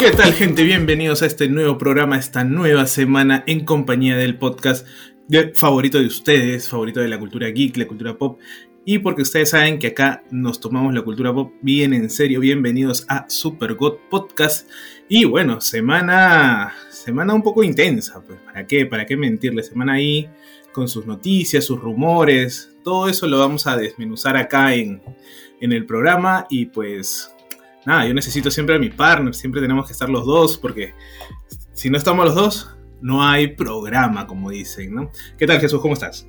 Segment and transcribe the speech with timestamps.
[0.00, 0.64] ¿Qué tal gente?
[0.64, 4.86] Bienvenidos a este nuevo programa, esta nueva semana en compañía del podcast
[5.54, 8.40] favorito de ustedes, favorito de la cultura geek, la cultura pop.
[8.86, 13.04] Y porque ustedes saben que acá nos tomamos la cultura pop bien en serio, bienvenidos
[13.10, 14.70] a Super God Podcast.
[15.06, 18.86] Y bueno, semana, semana un poco intensa, pues ¿para qué?
[18.86, 19.62] ¿Para qué mentirle?
[19.62, 20.30] Semana ahí
[20.72, 25.02] con sus noticias, sus rumores, todo eso lo vamos a desmenuzar acá en,
[25.60, 27.30] en el programa y pues
[27.86, 30.94] nada, yo necesito siempre a mi partner, siempre tenemos que estar los dos, porque
[31.72, 35.10] si no estamos los dos, no hay programa, como dicen, ¿no?
[35.38, 35.80] ¿Qué tal Jesús?
[35.80, 36.26] ¿Cómo estás?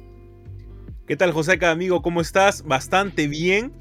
[1.05, 2.01] ¿Qué tal Joseca, amigo?
[2.01, 2.63] ¿Cómo estás?
[2.63, 3.73] Bastante bien.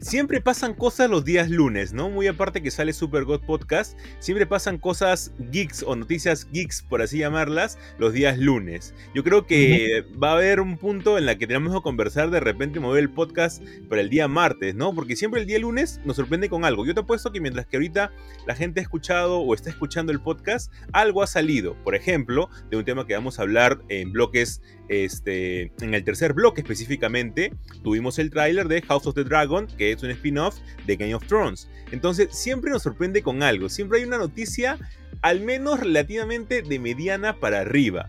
[0.00, 2.08] Siempre pasan cosas los días lunes, ¿no?
[2.08, 7.02] Muy aparte que sale Super God Podcast, siempre pasan cosas geeks o noticias geeks, por
[7.02, 8.94] así llamarlas, los días lunes.
[9.12, 12.38] Yo creo que va a haber un punto en la que tenemos que conversar de
[12.38, 14.94] repente mover el podcast para el día martes, ¿no?
[14.94, 16.86] Porque siempre el día lunes nos sorprende con algo.
[16.86, 18.12] Yo te apuesto que mientras que ahorita
[18.46, 21.74] la gente ha escuchado o está escuchando el podcast, algo ha salido.
[21.82, 26.32] Por ejemplo, de un tema que vamos a hablar en bloques este, en el tercer
[26.32, 30.96] bloque específicamente, tuvimos el tráiler de House of the Dragon, que es un spin-off de
[30.96, 31.68] Game of Thrones.
[31.92, 34.78] Entonces, siempre nos sorprende con algo, siempre hay una noticia
[35.22, 38.08] al menos relativamente de mediana para arriba.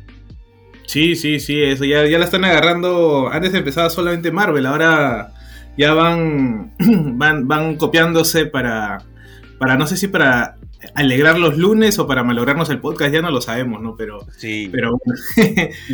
[0.85, 3.29] Sí, sí, sí, eso ya, ya la están agarrando.
[3.31, 5.33] Antes empezaba solamente Marvel, ahora
[5.77, 6.73] ya van,
[7.17, 9.03] van, van copiándose para,
[9.59, 10.57] para, no sé si para
[10.95, 13.95] alegrar los lunes o para malograrnos el podcast, ya no lo sabemos, ¿no?
[13.95, 14.69] Pero, sí.
[14.71, 14.99] pero,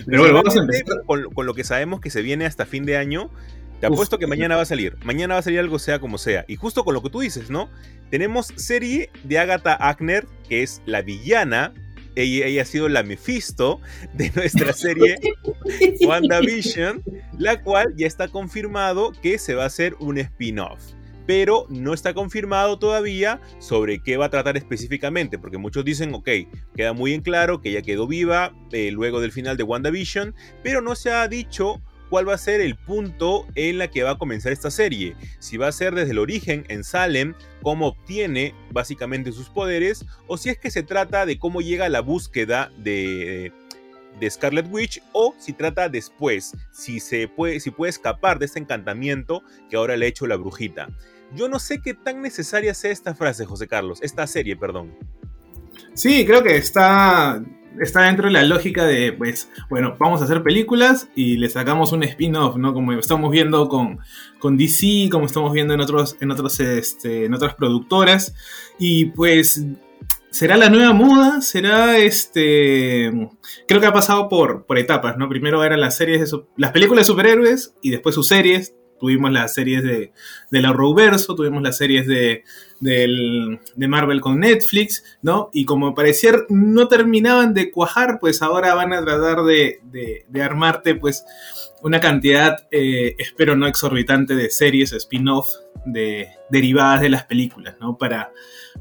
[0.06, 1.03] pero bueno, vamos a empezar.
[1.06, 3.29] Con, lo que sabemos que se viene hasta fin de año,
[3.79, 4.97] te apuesto que mañana va a salir.
[5.03, 6.45] Mañana va a salir algo sea como sea.
[6.47, 7.69] Y justo con lo que tú dices, ¿no?
[8.09, 11.74] Tenemos serie de Agatha Agner, que es la villana.
[12.16, 13.81] Ella, ella ha sido la Mephisto
[14.13, 15.18] de nuestra serie
[16.06, 17.03] WandaVision,
[17.38, 20.95] la cual ya está confirmado que se va a hacer un spin-off
[21.25, 26.30] pero no está confirmado todavía sobre qué va a tratar específicamente, porque muchos dicen, ok,
[26.75, 30.81] queda muy en claro que ella quedó viva eh, luego del final de WandaVision, pero
[30.81, 34.18] no se ha dicho cuál va a ser el punto en la que va a
[34.18, 35.16] comenzar esta serie.
[35.40, 40.38] Si va a ser desde el origen en Salem, cómo obtiene básicamente sus poderes, o
[40.38, 43.52] si es que se trata de cómo llega a la búsqueda de
[44.30, 49.44] Scarlet Witch o si trata después, si se puede, si puede escapar de este encantamiento
[49.69, 50.88] que ahora le ha hecho la brujita.
[51.34, 54.94] Yo no sé qué tan necesaria sea esta frase, José Carlos, esta serie, perdón.
[55.94, 57.41] Sí, creo que está,
[57.80, 61.91] está dentro de la lógica de, pues, bueno, vamos a hacer películas y le sacamos
[61.91, 62.74] un spin-off, ¿no?
[62.74, 64.00] Como estamos viendo con,
[64.40, 68.34] con DC, como estamos viendo en, otros, en, este, en otras productoras.
[68.78, 69.63] Y pues
[70.36, 73.09] será la nueva moda, será este.
[73.68, 75.30] Creo que ha pasado por, por etapas, ¿no?
[75.30, 78.75] Primero eran las series de las películas de superhéroes y después sus series.
[79.05, 80.13] Tuvimos las series de,
[80.49, 82.43] de la Arrowverso, tuvimos las series de,
[82.79, 85.51] de Marvel con Netflix, ¿no?
[85.53, 89.79] Y como parecía no terminaban de cuajar, pues ahora van a tratar de,
[90.27, 91.23] de armarte, pues,
[91.85, 95.49] una cantidad, eh, espero no exorbitante, de series, spin-off,
[95.85, 97.95] de, derivadas de las películas, ¿no?
[97.95, 98.31] Para,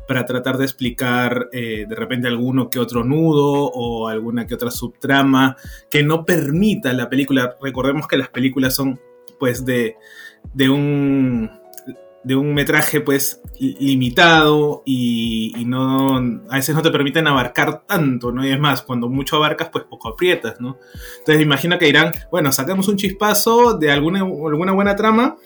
[0.09, 4.71] para tratar de explicar eh, de repente alguno que otro nudo o alguna que otra
[4.71, 5.59] subtrama
[5.91, 7.57] que no permita la película.
[7.61, 8.99] Recordemos que las películas son
[9.39, 9.97] pues de,
[10.53, 11.51] de un
[12.25, 16.17] de un metraje pues limitado y, no
[16.51, 18.45] a veces no te permiten abarcar tanto, ¿no?
[18.47, 20.79] Y es más, cuando mucho abarcas pues poco aprietas, ¿no?
[21.19, 25.37] Entonces imagino que dirán, bueno, sacamos un chispazo de alguna, alguna buena trama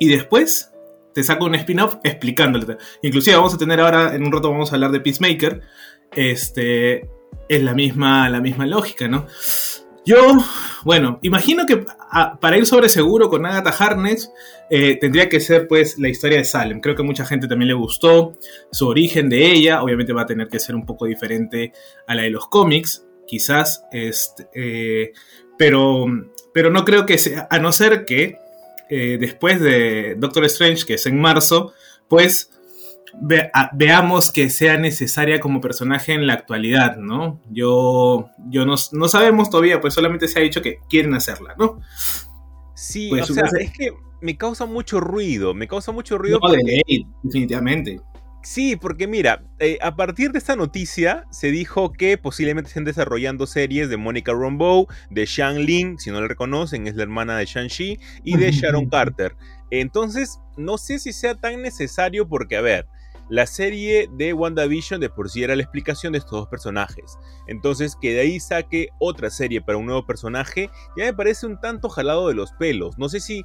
[0.00, 0.72] y después
[1.14, 2.78] te saco un spin-off explicándote.
[3.02, 5.60] Inclusive vamos a tener ahora, en un rato vamos a hablar de Peacemaker.
[6.10, 7.08] Este,
[7.48, 9.26] es la misma, la misma lógica, ¿no?
[10.04, 10.36] Yo,
[10.84, 11.84] bueno, imagino que
[12.40, 14.32] para ir sobre seguro con Agatha Harness
[14.68, 16.80] eh, tendría que ser pues la historia de Salem.
[16.80, 18.34] Creo que mucha gente también le gustó
[18.72, 19.82] su origen de ella.
[19.82, 21.72] Obviamente va a tener que ser un poco diferente
[22.08, 23.84] a la de los cómics, quizás.
[23.92, 25.12] Este, eh,
[25.56, 26.06] pero,
[26.52, 28.38] pero no creo que sea, a no ser que
[28.90, 31.74] eh, después de Doctor Strange, que es en marzo,
[32.08, 32.50] pues
[33.72, 37.40] veamos que sea necesaria como personaje en la actualidad, ¿no?
[37.50, 41.80] Yo, yo no, sabemos todavía, pues solamente se ha dicho que quieren hacerla, ¿no?
[42.74, 46.38] Sí, pues, o sea, es que me causa mucho ruido, me causa mucho ruido.
[46.42, 48.00] No, de ley, definitivamente.
[48.44, 53.46] Sí, porque mira, eh, a partir de esta noticia se dijo que posiblemente estén desarrollando
[53.46, 57.46] series de Monica Rambeau, de Shang Lin, si no la reconocen, es la hermana de
[57.46, 59.36] Shang-Chi, y de Sharon Carter.
[59.70, 62.88] Entonces, no sé si sea tan necesario porque, a ver,
[63.32, 67.18] la serie de WandaVision de por sí era la explicación de estos dos personajes.
[67.46, 70.68] Entonces, que de ahí saque otra serie para un nuevo personaje,
[70.98, 72.98] ya me parece un tanto jalado de los pelos.
[72.98, 73.42] No sé si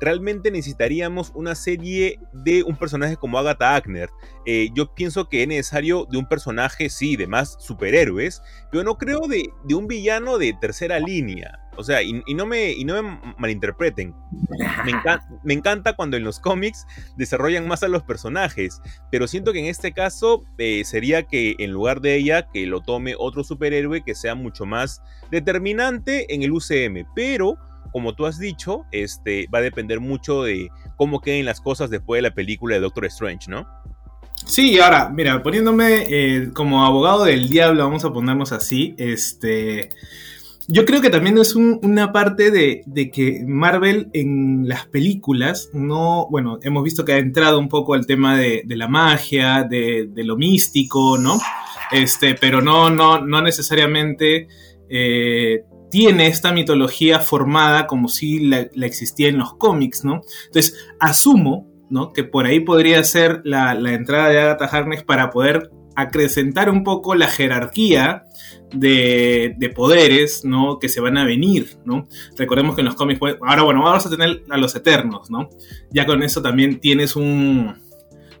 [0.00, 4.10] realmente necesitaríamos una serie de un personaje como Agatha Agner.
[4.46, 8.96] Eh, yo pienso que es necesario de un personaje, sí, de más superhéroes, pero no
[8.96, 11.60] creo de, de un villano de tercera línea.
[11.76, 14.14] O sea, y, no, me, y no me malinterpreten.
[15.44, 16.86] Me, encanta cuando en los cómics
[17.16, 21.70] desarrollan más a los personajes, pero siento que en este caso eh, sería que en
[21.70, 25.00] lugar de ella, que lo tome otro superhéroe que sea mucho más
[25.30, 27.06] determinante en el UCM.
[27.14, 27.56] Pero
[27.92, 32.18] como tú has dicho, este, va a depender mucho de cómo queden las cosas después
[32.18, 33.66] de la película de Doctor Strange, ¿no?
[34.46, 39.90] Sí, ahora, mira, poniéndome eh, como abogado del diablo, vamos a ponernos así, este...
[40.72, 46.60] Yo creo que también es una parte de, que Marvel en las películas no, bueno,
[46.62, 51.18] hemos visto que ha entrado un poco al tema de, la magia, de, lo místico,
[51.18, 51.40] ¿no?
[51.90, 54.46] Este, pero no, no, no necesariamente
[54.88, 60.22] eh, tiene esta mitología formada como si la, existía en los cómics, ¿no?
[60.46, 62.12] Entonces, asumo, ¿no?
[62.12, 67.14] Que por ahí podría ser la, entrada de Agatha Harkness para poder acrecentar un poco
[67.14, 68.24] la jerarquía
[68.72, 70.78] de, poderes, ¿no?
[70.78, 72.06] Que se van a venir, ¿no?
[72.36, 75.50] Recordemos que en los cómics, ahora bueno, vamos a tener a los Eternos, ¿no?
[75.90, 77.74] Ya con eso también tienes un,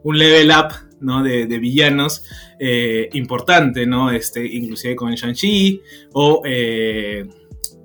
[0.02, 1.22] un level up ¿no?
[1.22, 2.24] de, villanos
[2.58, 4.10] eh, importante, ¿no?
[4.10, 5.80] Este, inclusive con Shang-Chi
[6.12, 7.26] o eh,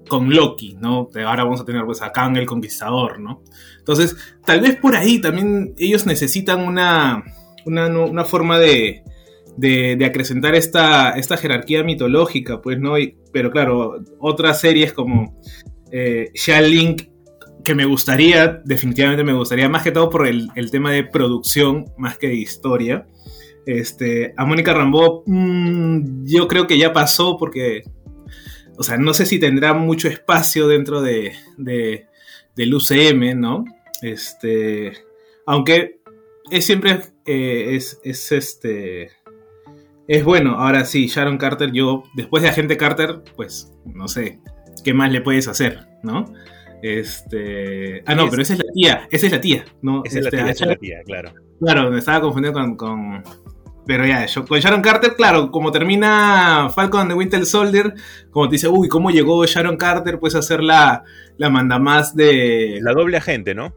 [0.07, 1.09] con Loki, ¿no?
[1.25, 3.41] Ahora vamos a tener pues a Kang el Conquistador, ¿no?
[3.79, 4.15] Entonces,
[4.45, 7.23] tal vez por ahí también ellos necesitan una,
[7.65, 9.03] una, forma de,
[9.57, 12.95] de, acrecentar esta, esta jerarquía mitológica, pues, ¿no?
[13.31, 15.39] pero claro, otras series como
[15.91, 16.31] eh,
[17.63, 22.17] que me gustaría, definitivamente me gustaría, más que todo por el, tema de producción, más
[22.17, 23.07] que de historia.
[23.65, 27.83] Este, a Mónica Rambeau, mm, yo creo que ya pasó porque
[28.77, 33.65] o sea, no sé si tendrá mucho espacio dentro de, del UCM, ¿no?
[34.01, 34.93] Este,
[35.45, 35.99] aunque
[36.51, 39.11] es siempre, eh, es, es, este,
[40.07, 40.59] es bueno.
[40.59, 44.39] Ahora sí, Sharon Carter, yo, después de Agente Carter, pues, no sé,
[44.83, 46.25] ¿qué más le puedes hacer, no?
[46.81, 50.03] Este, ah, no, pero esa es la tía, esa es la tía, ¿no?
[50.05, 51.33] Esa es la este, tía, esa es la tía, claro.
[51.59, 53.23] Claro, me estaba confundiendo con
[53.85, 57.93] pero ya, con Sharon Carter, claro, como termina Falcon and the Winter Soldier,
[58.31, 61.03] como te dice, uy, ¿cómo llegó Sharon Carter pues a ser la,
[61.37, 62.79] la más de...
[62.81, 63.73] La doble agente, ¿no?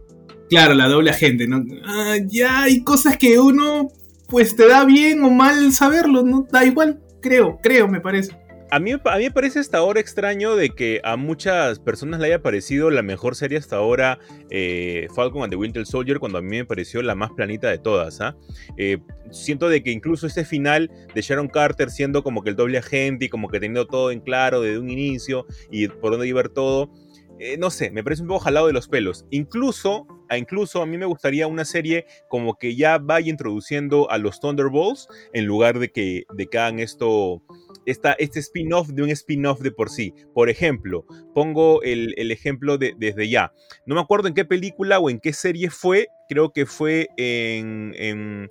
[0.49, 1.63] Claro, la doble agente, ¿no?
[1.85, 3.89] Ah, ya hay cosas que uno
[4.29, 6.47] pues te da bien o mal saberlo, ¿no?
[6.51, 8.39] Da igual, creo, creo, me parece.
[8.71, 12.27] A mí, a mí me parece hasta ahora extraño de que a muchas personas le
[12.27, 14.19] haya parecido la mejor serie hasta ahora
[14.51, 17.79] eh, Falcon and the Winter Soldier cuando a mí me pareció la más planita de
[17.79, 18.21] todas.
[18.21, 18.37] ¿ah?
[18.77, 18.99] Eh,
[19.31, 23.25] siento de que incluso este final de Sharon Carter siendo como que el doble agente
[23.25, 26.91] y como que teniendo todo en claro desde un inicio y por dónde iba todo,
[27.39, 29.25] eh, no sé, me parece un poco jalado de los pelos.
[29.31, 30.07] Incluso
[30.37, 35.09] incluso a mí me gustaría una serie como que ya vaya introduciendo a los Thunderbolts
[35.33, 37.43] en lugar de que, de que hagan esto
[37.87, 40.13] este spin-off de un spin-off de por sí.
[40.35, 43.53] Por ejemplo, pongo el, ejemplo de, desde ya.
[43.87, 47.95] No me acuerdo en qué película o en qué serie fue, creo que fue en,
[47.97, 48.51] en,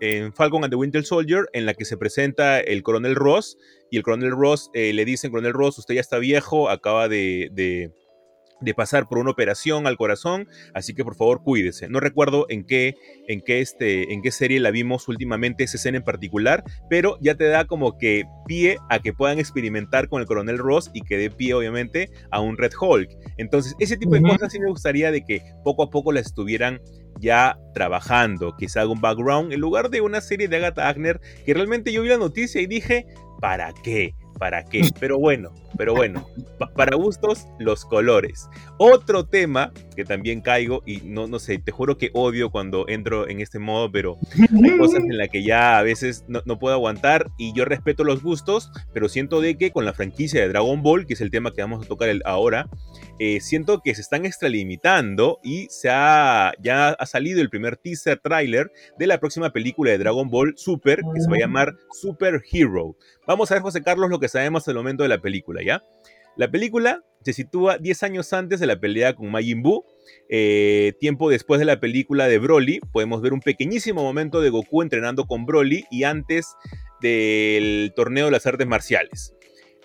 [0.00, 3.58] en, Falcon and the Winter Soldier, en la que se presenta el coronel Ross,
[3.90, 7.92] y el coronel Ross eh, le dice, coronel Ross, usted ya está viejo, acaba de
[8.76, 11.88] pasar por una operación al corazón, así que por favor cuídese.
[11.88, 12.94] No recuerdo en qué,
[13.28, 17.34] en qué, este, en qué serie la vimos últimamente esa escena en particular, pero ya
[17.34, 21.16] te da como que pie a que puedan experimentar con el coronel Ross y que
[21.16, 23.10] dé pie obviamente a un Red Hulk.
[23.36, 26.80] Entonces ese tipo de cosas sí me gustaría de que poco a poco las estuvieran
[27.18, 31.20] ya trabajando, que se haga un background en lugar de una serie de Agatha Agner
[31.44, 33.06] que realmente yo vi la noticia y dije,
[33.40, 34.14] ¿para qué?
[34.38, 34.82] ¿Para qué?
[35.00, 36.26] Pero bueno, pero bueno,
[36.74, 38.48] para gustos, los colores.
[38.78, 43.28] Otro tema que también caigo, y no, no sé, te juro que odio cuando entro
[43.28, 47.28] en este modo, pero hay cosas en las que ya a veces no, puedo aguantar
[47.38, 51.06] y yo respeto los gustos, pero siento de que con la franquicia de Dragon Ball,
[51.06, 52.68] que es el tema que vamos a tocar ahora,
[53.18, 58.18] eh, siento que se están extralimitando y se ha, ya ha salido el primer teaser
[58.18, 62.42] trailer de la próxima película de Dragon Ball Super, que se va a llamar Super
[62.52, 62.96] Hero.
[63.26, 65.82] Vamos a ver, José Carlos, lo que sabemos hasta el momento de la película, ¿ya?
[66.36, 69.84] La película se sitúa 10 años antes de la pelea con Majin Buu.
[70.28, 74.82] Eh, tiempo después de la película de Broly, podemos ver un pequeñísimo momento de Goku
[74.82, 76.54] entrenando con Broly y antes
[77.00, 79.34] del torneo de las artes marciales.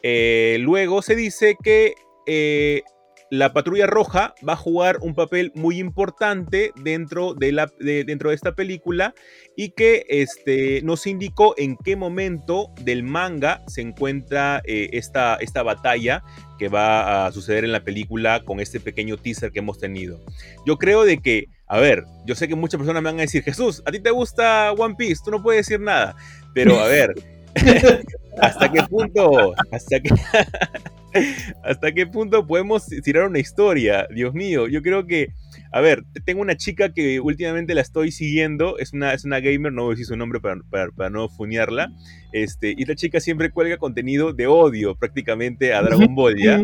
[0.03, 1.96] Eh, luego se dice que
[2.27, 2.84] eh,
[3.31, 8.35] la patrulla roja va a jugar un papel muy importante dentro de, la, dentro de
[8.35, 9.15] esta película
[9.55, 15.63] y que este, nos indicó en qué momento del manga se encuentra eh, esta, esta
[15.63, 16.23] batalla
[16.59, 20.19] que va a suceder en la película con este pequeño teaser que hemos tenido.
[20.65, 23.43] Yo creo de que, a ver, yo sé que muchas personas me van a decir,
[23.43, 26.17] Jesús, a ti te gusta One Piece, tú no puedes decir nada,
[26.53, 27.13] pero a ver,
[28.41, 29.53] ¿hasta qué punto?
[29.71, 30.09] ¿Hasta qué...
[31.63, 34.08] ¿Hasta qué punto podemos tirar una historia?
[34.13, 35.30] Dios mío, yo creo que,
[35.72, 39.74] a ver, tengo una chica que últimamente la estoy siguiendo, es una, es una gamer,
[39.74, 41.89] no voy a decir su nombre para, para, no funearla,
[42.32, 46.62] este, y la chica siempre cuelga contenido de odio prácticamente a Dragon Ball, ¿ya?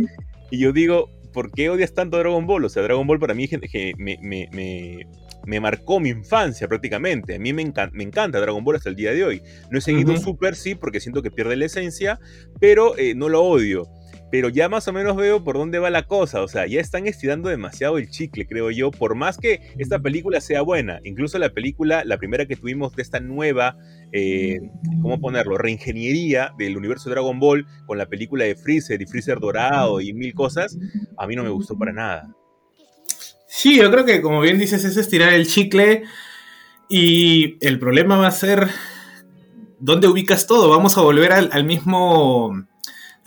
[0.50, 2.66] Y yo digo, ¿por qué odias tanto a Dragon Ball?
[2.66, 3.50] O sea, Dragon Ball para mí
[3.98, 5.08] me, me, me,
[5.46, 7.36] me marcó mi infancia prácticamente.
[7.36, 9.42] A mí me, me, encanta Dragon Ball hasta el día de hoy.
[9.70, 12.20] No he seguido un Super, sí, porque siento que pierde la esencia,
[12.60, 13.88] pero eh, no lo odio
[14.30, 16.42] pero ya más o menos veo por dónde va la cosa.
[16.42, 18.92] O sea, ya están estirando demasiado el chicle, creo yo.
[18.92, 23.02] Por más que esta película sea buena, incluso la película, la primera que tuvimos de
[23.02, 23.78] esta nueva,
[24.12, 24.60] eh,
[25.02, 25.58] ¿cómo ponerlo?
[25.58, 30.14] Reingeniería del universo de Dragon Ball con la película de Freezer y Freezer dorado y
[30.14, 30.78] mil cosas,
[31.18, 32.36] a mí no me gustó para nada.
[33.48, 36.04] Sí, yo creo que como bien dices, es estirar el chicle
[36.90, 38.68] y el problema va a ser
[39.80, 40.70] dónde ubicas todo.
[40.70, 42.68] Vamos a volver al mismo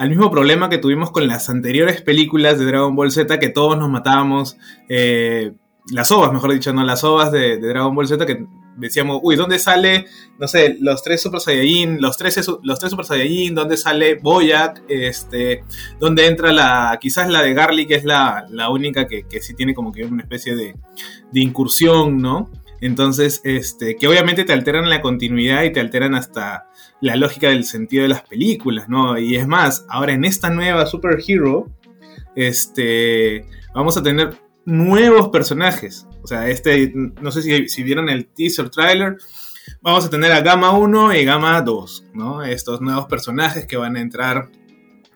[0.00, 3.76] al mismo problema que tuvimos con las anteriores películas de Dragon Ball Z, que todos
[3.76, 4.57] nos matábamos,
[4.88, 5.52] eh,
[5.90, 8.47] las ovas, mejor dicho, no las ovas de, Dragon Ball Z, que
[8.78, 10.07] decíamos, uy, ¿dónde sale,
[10.38, 14.85] no sé, los tres Super Saiyajin, los tres, los tres Super Saiyajin, dónde sale Boyak,
[14.88, 15.64] este,
[15.99, 19.75] dónde entra la, quizás la de Garlic, que es la, única que, que, sí tiene
[19.75, 20.76] como que una especie de,
[21.30, 22.50] de incursión, ¿no?
[22.80, 26.70] Entonces, este, que obviamente te alteran la continuidad y te alteran hasta
[27.00, 29.19] la lógica del sentido de las películas, ¿no?
[29.19, 31.71] Y es más, ahora en esta nueva Super Hero,
[32.37, 36.07] este, vamos a tener nuevos personajes.
[36.23, 39.16] O sea, este, no sé si, si vieron el teaser trailer,
[39.80, 42.42] vamos a tener a Gamma 1 y Gamma 2, ¿no?
[42.42, 44.50] Estos nuevos personajes que van a entrar.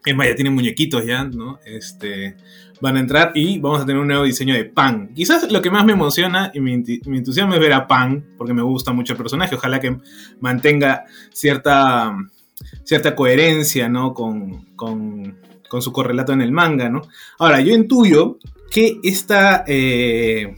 [0.05, 1.61] Es más, ya tienen muñequitos ya, ¿no?
[1.65, 2.37] Este,
[2.85, 5.09] van a entrar y vamos a tener un nuevo diseño de Pan.
[5.15, 8.61] Quizás lo que más me emociona y me, entusiasma es ver a Pan, porque me
[8.61, 9.55] gusta mucho el personaje.
[9.55, 9.97] Ojalá que
[10.41, 12.15] mantenga cierta,
[12.83, 14.13] cierta coherencia ¿no?
[14.13, 15.39] con, con,
[15.81, 16.91] su correlato en el manga.
[16.91, 17.01] ¿no?
[17.39, 18.37] Ahora, yo intuyo
[18.71, 20.55] que esta, eh,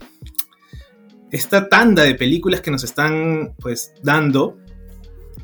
[1.31, 4.57] esta tanda de películas que nos están pues, dando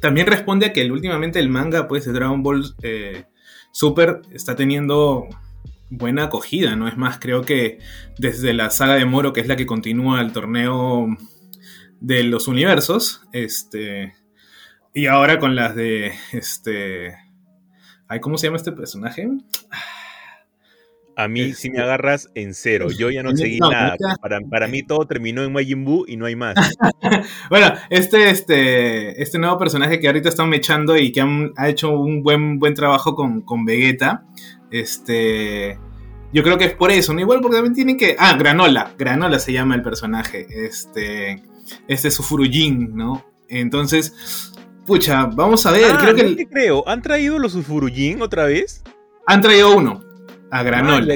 [0.02, 3.24] también responde a que últimamente el manga pues, de Dragon Ball eh,
[3.72, 5.30] Super está teniendo
[5.90, 6.88] buena acogida, ¿no?
[6.88, 7.80] Es más, creo que
[8.18, 11.08] desde la saga de Moro, que es la que continúa el torneo
[12.00, 14.14] de los universos, este,
[14.94, 17.16] y ahora con las de, este,
[18.22, 19.28] ¿cómo se llama este personaje?
[21.16, 22.88] A mí si me este, agarras en cero.
[22.90, 23.96] Yo ya no seguí nada.
[24.50, 26.56] Para, mí todo terminó en Majin Buu y no hay más.
[27.50, 31.24] bueno, este, este, este nuevo personaje que ahorita están mechando y que
[31.56, 34.26] ha hecho un buen, buen trabajo con, con Vegeta.
[34.74, 35.78] Este.
[36.34, 37.22] Yo creo que es por eso, ¿no?
[37.22, 38.16] Igual porque también tienen que.
[38.18, 38.94] Ah, Granola.
[38.98, 40.48] Granola se llama el personaje.
[40.50, 41.44] Este.
[41.88, 43.24] Este es su Furujin, ¿no?
[43.48, 44.52] Entonces.
[44.86, 45.92] Pucha, vamos a ver.
[45.92, 46.48] Ah, creo que.
[46.48, 46.84] creo.
[46.88, 48.84] ¿Han traído los Furujin otra vez?
[49.28, 50.04] Han traído uno.
[50.50, 51.16] A Granola.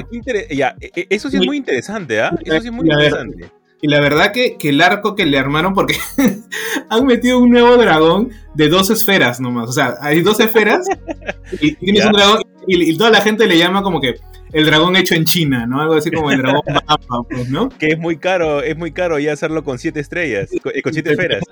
[0.50, 2.30] ya, e, e, eso sí es muy interesante, ¿ah?
[2.44, 3.50] Eso sí es muy interesante.
[3.80, 5.96] Y la verdad que, el arco que le armaron, porque
[6.90, 9.68] han metido un nuevo dragón de dos esferas nomás.
[9.68, 10.86] O sea, hay dos esferas
[11.60, 14.16] y tienes un dragón y, toda la gente le llama como que
[14.52, 15.80] el dragón hecho en China, ¿no?
[15.80, 17.68] Algo así como el dragón mapa, pues, ¿no?
[17.68, 21.12] Que es muy caro, es muy caro ya hacerlo con siete estrellas, con, eh, siete
[21.12, 21.42] esferas.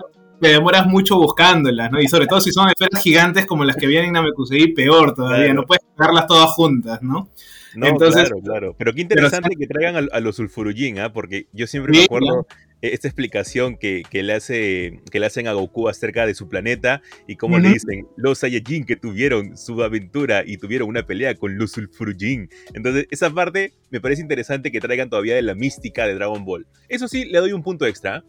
[0.40, 2.00] Te demoras mucho buscándolas, ¿no?
[2.00, 5.54] Y sobre todo si son esferas gigantes como las que vienen en Namekusei, peor todavía,
[5.54, 7.30] no puedes pegarlas todas juntas, ¿no?
[7.74, 8.74] No, Entonces, claro, claro.
[8.78, 11.12] Pero qué interesante que traigan a, los sulfurujin, ¿ah?
[11.12, 12.46] Porque yo siempre me acuerdo
[12.82, 17.36] esta explicación que, le hace, que le hacen a Goku acerca de su planeta y
[17.36, 21.72] cómo le dicen los Saiyajin que tuvieron su aventura y tuvieron una pelea con los
[21.72, 22.50] Sulfurujin.
[22.74, 26.66] Entonces, esa parte me parece interesante que traigan todavía de la mística de Dragon Ball.
[26.88, 28.22] Eso sí, le doy un punto extra.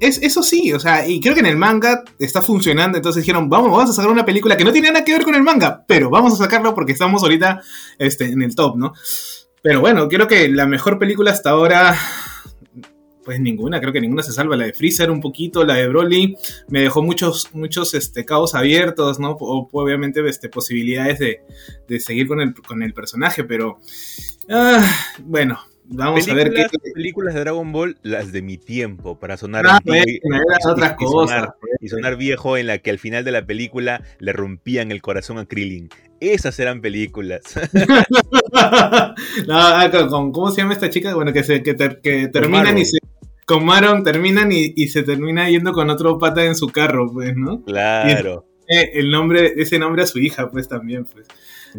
[0.00, 3.48] Es, eso sí, o sea, y creo que en el manga está funcionando, entonces dijeron,
[3.48, 5.84] vamos, vamos a sacar una película que no tiene nada que ver con el manga,
[5.86, 7.62] pero vamos a sacarlo porque estamos ahorita
[7.98, 8.92] este, en el top, ¿no?
[9.62, 11.96] Pero bueno, creo que la mejor película hasta ahora
[13.26, 14.56] pues ninguna, creo que ninguna se salva.
[14.56, 16.36] La de Freezer un poquito, la de Broly
[16.68, 19.32] me dejó muchos, muchos este, cabos abiertos, ¿no?
[19.32, 21.40] O, obviamente este, posibilidades de,
[21.88, 23.80] de seguir con el, con el personaje, pero
[24.48, 29.36] ah, bueno, Vamos a ver qué películas de Dragon Ball, las de mi tiempo, para
[29.36, 30.20] sonar ah, y,
[30.68, 31.72] otras cosas, pues.
[31.80, 35.38] y, sonar, viejo en la que al final de la película le rompían el corazón
[35.38, 35.88] a Krillin.
[36.18, 37.42] Esas eran películas.
[39.48, 41.14] Ah, ¿Cómo se llama esta chica?
[41.14, 42.98] Bueno, que, se, que, terminan y se
[43.46, 47.62] con Maron terminan y, se termina yendo con otro pata en su carro, pues, ¿no?
[47.62, 48.44] Claro.
[48.66, 51.28] el nombre, ese nombre a su hija, pues también, pues.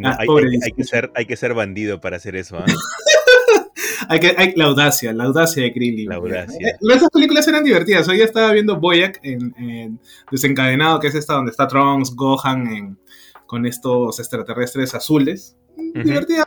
[0.04, 2.58] Ah, hay, que ser, hay que ser bandido para hacer eso.
[2.58, 2.66] ¿ah?
[4.10, 6.08] hay que, hay, la audacia, la audacia de Krillin.
[6.08, 6.70] La audacia.
[6.70, 8.08] Eh, esas películas eran divertidas.
[8.08, 10.00] Hoy estaba viendo Boyac en,
[10.32, 12.98] Desencadenado, que es esta donde está Trunks, Gohan
[13.46, 15.58] con estos extraterrestres azules.
[15.76, 16.46] Divertida.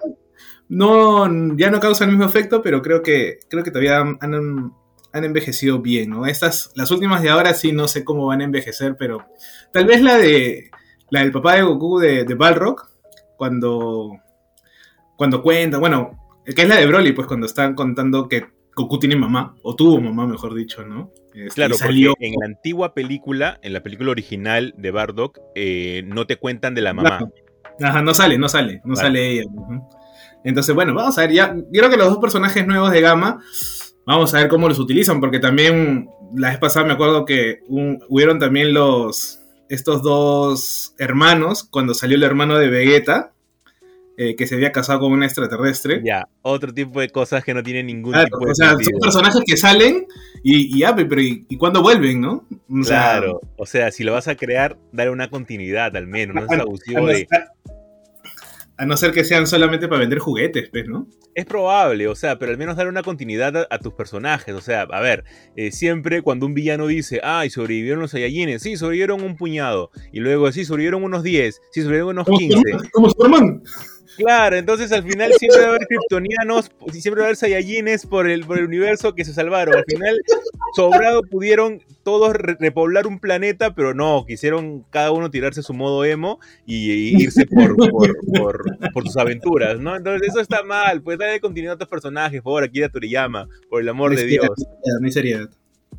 [0.68, 4.72] No, ya no causa el mismo efecto, pero creo que, creo que todavía han, han
[5.12, 6.26] envejecido bien, ¿no?
[6.26, 9.26] Estas, las últimas de ahora sí no sé cómo van a envejecer, pero
[9.72, 10.70] tal vez la de
[11.10, 12.88] la del papá de Goku de, de Balrog,
[13.36, 14.12] cuando
[15.16, 19.16] cuando cuenta, bueno, que es la de Broly, pues cuando están contando que Goku tiene
[19.16, 21.12] mamá, o tuvo mamá, mejor dicho, ¿no?
[21.34, 22.14] Este, claro, salió...
[22.20, 26.80] en la antigua película, en la película original de Bardock, eh, no te cuentan de
[26.80, 27.28] la mamá.
[27.82, 29.44] Ajá, no sale, no sale, no sale ella.
[30.44, 33.42] Entonces, bueno, vamos a ver, ya, yo creo que los dos personajes nuevos de Gama,
[34.06, 38.38] vamos a ver cómo los utilizan, porque también la vez pasada me acuerdo que hubieron
[38.38, 43.32] también los, estos dos hermanos, cuando salió el hermano de Vegeta,
[44.16, 46.02] eh, que se había casado con un extraterrestre.
[46.04, 49.42] Ya, otro tipo de cosas que no tienen ningún tipo de O sea, son personajes
[49.46, 50.06] que salen
[50.42, 52.44] y, ya, pero ¿y, cuándo vuelven, no?
[52.84, 56.60] claro, o sea, si lo vas a crear, dale una continuidad al menos, no es
[56.60, 57.26] abusivo de...
[58.80, 61.06] A no ser que sean solamente para vender juguetes, pues, ¿no?
[61.34, 64.54] Es probable, o sea, pero al menos dar una continuidad a, tus personajes.
[64.54, 68.78] O sea, a ver, eh, siempre cuando un villano dice, ay, sobrevivieron los Saiyajines, sí,
[68.78, 69.90] sobrevivieron un puñado.
[70.14, 72.62] Y luego, sí, sobrevivieron unos 10, sí, sobrevivieron unos 15.
[72.90, 73.62] Como Superman.
[74.20, 78.06] Claro, entonces al final siempre va a haber kryptonianos y siempre va a haber Saiyajines
[78.06, 79.76] por el, por el universo que se salvaron.
[79.76, 80.20] Al final,
[80.74, 86.38] sobrado pudieron todos repoblar un planeta, pero no, quisieron cada uno tirarse su modo emo
[86.66, 87.76] y, irse por,
[88.92, 89.96] por, sus aventuras, ¿no?
[89.96, 93.80] Entonces eso está mal, pues dale continuidad a tus personajes, por favor, Akira Toriyama, por
[93.80, 94.48] el amor de Dios.
[95.00, 95.48] No hay seriedad.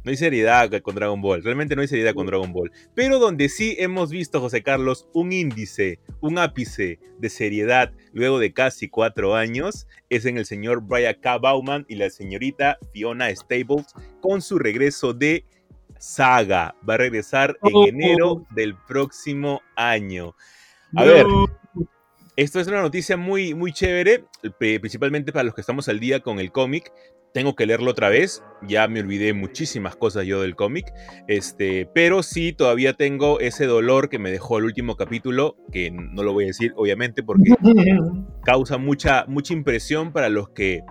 [0.03, 2.71] No hay seriedad con Dragon Ball, realmente no hay seriedad con Dragon Ball.
[2.95, 8.51] Pero donde sí hemos visto, José Carlos, un índice, un ápice de seriedad luego de
[8.51, 11.37] casi cuatro años, es en el señor Brian K.
[11.37, 15.45] Bauman y la señorita Fiona Stables con su regreso de
[15.99, 16.75] Saga.
[16.87, 17.87] Va a regresar en oh.
[17.87, 20.35] enero del próximo año.
[20.95, 21.27] A ver,
[22.35, 24.25] esto es una noticia muy, muy chévere,
[24.57, 26.91] principalmente para los que estamos al día con el cómic
[27.33, 28.43] tengo que leerlo otra vez.
[28.67, 30.93] Ya me olvidé muchísimas cosas yo del cómic.
[31.27, 36.23] Este, pero sí todavía tengo ese dolor que me dejó el último capítulo, que no
[36.23, 37.53] lo voy a decir, obviamente, porque
[38.45, 40.81] causa mucha, mucha impresión para los que.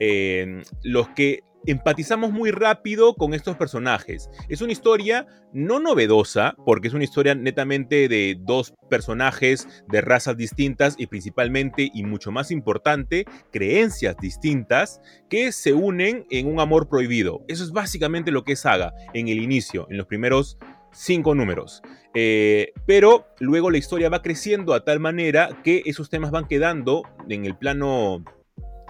[0.00, 4.28] Eh, los que empatizamos muy rápido con estos personajes.
[4.48, 10.36] Es una historia no novedosa, porque es una historia netamente de dos personajes de razas
[10.36, 16.88] distintas y principalmente, y mucho más importante, creencias distintas que se unen en un amor
[16.88, 17.44] prohibido.
[17.48, 20.58] Eso es básicamente lo que es Saga en el inicio, en los primeros
[20.92, 21.82] cinco números.
[22.14, 27.02] Eh, pero luego la historia va creciendo a tal manera que esos temas van quedando
[27.28, 28.22] en el plano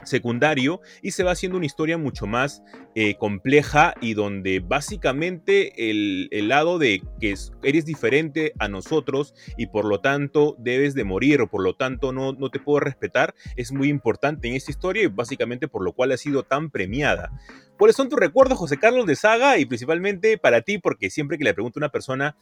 [0.05, 2.63] secundario y se va haciendo una historia mucho más
[2.95, 9.85] eh, compleja y donde básicamente el, lado de que eres diferente a nosotros y por
[9.85, 13.73] lo tanto debes de morir o por lo tanto no, no te puedo respetar es
[13.73, 17.31] muy importante en esta historia y básicamente por lo cual ha sido tan premiada.
[17.79, 20.79] ¿Cuáles son tus recuerdos, José Carlos, de Saga y principalmente para ti?
[20.79, 22.37] Porque siempre que le pregunto a una persona,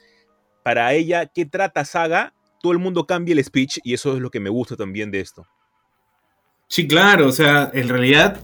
[0.62, 2.34] para ella, ¿qué trata Saga?
[2.62, 5.20] Todo el mundo cambia el speech y eso es lo que me gusta también de
[5.20, 5.46] esto.
[6.70, 8.40] Sí, claro, o sea, en realidad,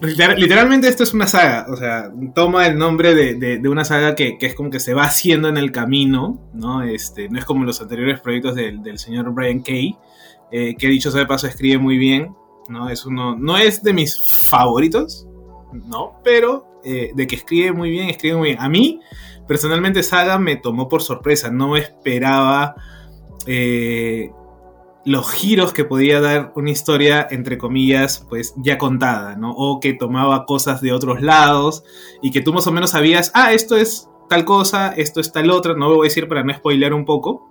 [0.00, 4.54] literalmente esto es una saga, o sea, toma el nombre de, una saga que, es
[4.54, 6.84] como que se va haciendo en el camino, ¿no?
[6.84, 9.96] Este, no es como los anteriores proyectos del, señor Brian Kay,
[10.52, 12.36] eh, que dicho sea de paso escribe muy bien,
[12.68, 12.88] ¿no?
[12.88, 15.26] Es uno, no es de mis favoritos,
[15.72, 16.20] ¿no?
[16.22, 18.60] Pero eh, de que escribe muy bien, escribe muy bien.
[18.60, 19.00] A mí,
[19.48, 22.76] personalmente, Saga me tomó por sorpresa, no esperaba...
[23.48, 24.30] Eh,
[25.08, 29.52] los giros que podía dar una historia, entre comillas, pues ya contada, ¿no?
[29.52, 31.82] O que tomaba cosas de otros lados
[32.20, 35.50] y que tú más o menos sabías, ah, esto es tal cosa, esto es tal
[35.50, 37.48] otra, no lo voy a decir para no spoilear un poco,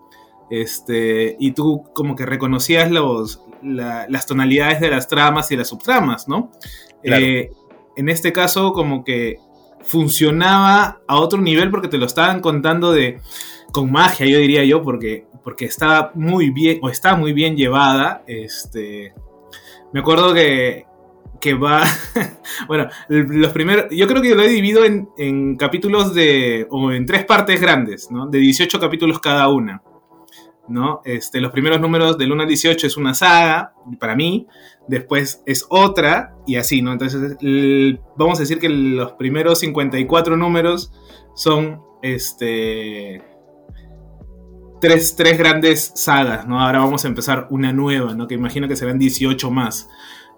[0.52, 6.28] este, y tú como que reconocías los, las tonalidades de las tramas y las subtramas,
[6.28, 6.52] ¿no?
[7.02, 7.50] Eh,
[7.96, 9.40] en este caso como que
[9.82, 13.20] funcionaba a otro nivel porque te lo estaban contando de
[13.72, 18.22] con magia, yo diría yo, porque, porque estaba muy bien, o está muy bien llevada.
[18.28, 19.14] Este,
[19.94, 20.86] me acuerdo que,
[21.40, 21.84] que va,
[22.68, 27.06] bueno, los primeros, yo creo que lo he dividido en, en, capítulos de, o en
[27.06, 28.28] tres partes grandes, ¿no?
[28.28, 29.82] De 18 capítulos cada una.
[30.68, 31.00] ¿no?
[31.06, 34.48] Este, los primeros números del 1 al 18 es una saga, para mí,
[34.90, 36.92] después es otra, y así, ¿no?
[36.92, 37.38] Entonces,
[38.18, 40.92] vamos a decir que los primeros 54 números
[41.36, 43.37] son, este,
[44.80, 46.62] tres, tres grandes sagas, ¿no?
[46.62, 48.28] Ahora vamos a empezar una nueva, ¿no?
[48.28, 49.90] Que imagino que serán 18 más.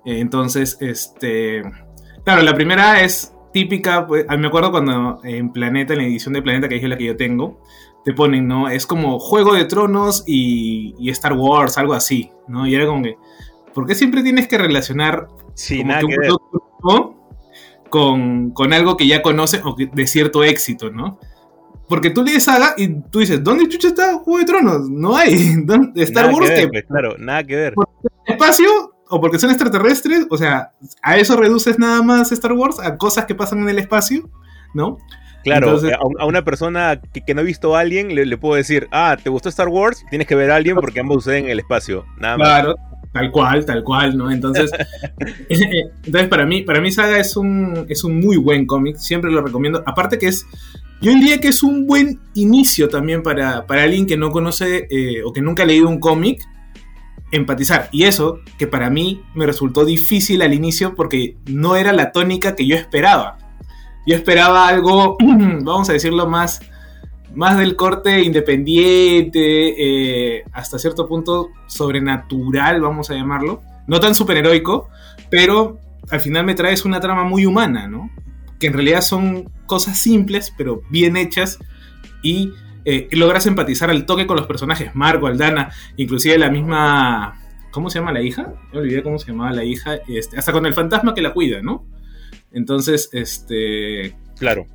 [0.05, 1.61] entonces, este,
[2.23, 6.41] claro, la primera es típica, pues, me acuerdo cuando en Planeta, en la edición de
[6.41, 7.61] Planeta, que es la que yo tengo,
[8.03, 8.69] te ponen, ¿no?
[8.69, 12.67] Es como Juego de Tronos y, Star Wars, algo así, ¿no?
[12.67, 13.17] Y era como que,
[13.73, 16.15] ¿por qué siempre tienes que relacionar sí, nada que
[17.89, 21.19] con, con, algo que ya conoces o de cierto éxito, ¿no?
[21.89, 24.89] Porque tú lees Saga y tú dices, ¿dónde chucha está Juego de Tronos?
[24.89, 25.55] No hay.
[25.95, 27.73] Star Wars que, pues, claro, nada que ver.
[28.25, 30.71] espacio o porque son extraterrestres, o sea,
[31.01, 34.29] a eso reduces nada más Star Wars, a cosas que pasan en el espacio,
[34.75, 34.99] ¿no?
[35.43, 35.79] Claro,
[36.19, 39.49] a, una persona que, no ha visto a alguien le, puedo decir, ah, ¿te gustó
[39.49, 40.05] Star Wars?
[40.09, 42.05] Tienes que ver a alguien porque ambos suceden en el espacio.
[42.19, 42.47] Nada más.
[42.47, 42.75] Claro,
[43.13, 44.29] tal cual, tal cual, ¿no?
[44.29, 44.69] Entonces,
[46.05, 49.41] entonces para mí, para mí Saga es un, es un muy buen cómic, siempre lo
[49.41, 49.81] recomiendo.
[49.87, 50.45] Aparte que es,
[51.01, 55.23] yo diría que es un buen inicio también para, para alguien que no conoce eh,
[55.23, 56.41] o que nunca ha leído un cómic,
[57.31, 57.87] empatizar.
[57.91, 62.55] Y eso, que para mí me resultó difícil al inicio porque no era la tónica
[62.55, 63.37] que yo esperaba.
[64.05, 65.17] Yo esperaba algo,
[65.61, 66.59] vamos a decirlo, más,
[67.33, 73.61] más del corte independiente, eh, hasta cierto punto sobrenatural, vamos a llamarlo.
[73.87, 74.89] No tan superheroico,
[75.29, 78.09] pero al final me traes una trama muy humana, ¿no?
[78.59, 81.59] Que en realidad son cosas simples, pero bien hechas
[82.23, 82.51] y
[82.85, 87.39] eh, logras empatizar al toque con los personajes, Marco, Aldana, inclusive la misma...
[87.71, 88.55] ¿Cómo se llama la hija?
[88.73, 89.99] Me olvidé cómo se llamaba la hija.
[90.07, 91.85] Este, hasta con el fantasma que la cuida, ¿no?
[92.51, 94.15] Entonces, este.
[94.39, 94.65] Claro.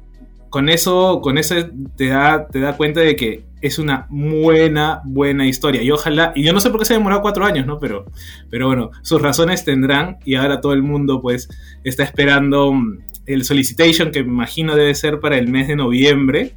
[0.48, 1.56] Con eso, con eso
[1.96, 5.82] te da, te da cuenta de que es una buena, buena historia.
[5.82, 7.80] Y ojalá, y yo no sé por qué se ha demorado cuatro años, ¿no?
[7.80, 8.04] Pero,
[8.48, 10.18] pero bueno, sus razones tendrán.
[10.24, 11.48] Y ahora todo el mundo, pues,
[11.82, 16.52] está esperando mm, el solicitation, que me imagino debe ser para el mes de noviembre,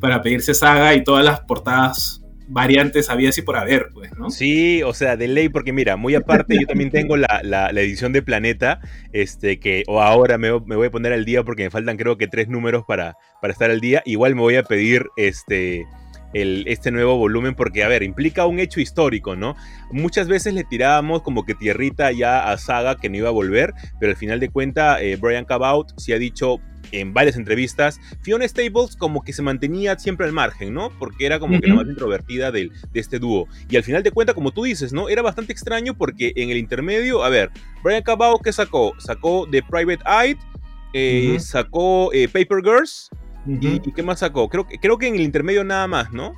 [0.00, 4.30] para pedirse saga y todas las portadas variantes había así por haber, pues, ¿no?
[4.30, 8.22] Sí, o sea, de ley, porque mira, muy aparte, yo también tengo la, edición de
[8.22, 8.80] Planeta,
[9.12, 12.28] este, que o ahora me, voy a poner al día porque me faltan creo que
[12.28, 14.02] tres números para, para estar al día.
[14.04, 15.86] Igual me voy a pedir este.
[16.32, 19.56] El, este nuevo volumen porque, a ver, implica un hecho histórico, ¿no?
[19.90, 23.72] Muchas veces le tirábamos como que tierrita ya a Saga que no iba a volver,
[24.00, 28.46] pero al final de cuentas eh, Brian Cabout sí ha dicho, en varias entrevistas, Fiona
[28.46, 30.90] Staples como que se mantenía siempre al margen, ¿no?
[30.98, 33.48] Porque era como que la más introvertida de este dúo.
[33.68, 35.08] Y al final de cuentas, como tú dices, ¿no?
[35.08, 37.50] Era bastante extraño porque en el intermedio, a ver,
[37.82, 38.92] Brian Cabao, ¿qué sacó?
[38.98, 40.36] Sacó The Private Eye,
[40.92, 43.08] eh, sacó eh, Paper Girls,
[43.46, 44.48] y, qué más sacó?
[44.48, 46.34] Creo, creo que en el intermedio nada más, ¿no?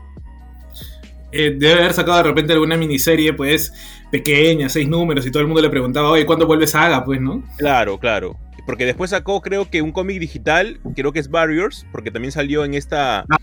[1.33, 3.73] Eh, debe haber sacado de repente alguna miniserie, pues,
[4.11, 7.05] pequeña, seis números, y todo el mundo le preguntaba, oye, ¿cuándo vuelve Saga?
[7.05, 7.43] Pues, ¿no?
[7.57, 8.39] Claro, claro.
[8.67, 12.65] Porque después sacó, creo que un cómic digital, creo que es Barriers, porque también salió
[12.65, 13.21] en esta.
[13.29, 13.39] Ah,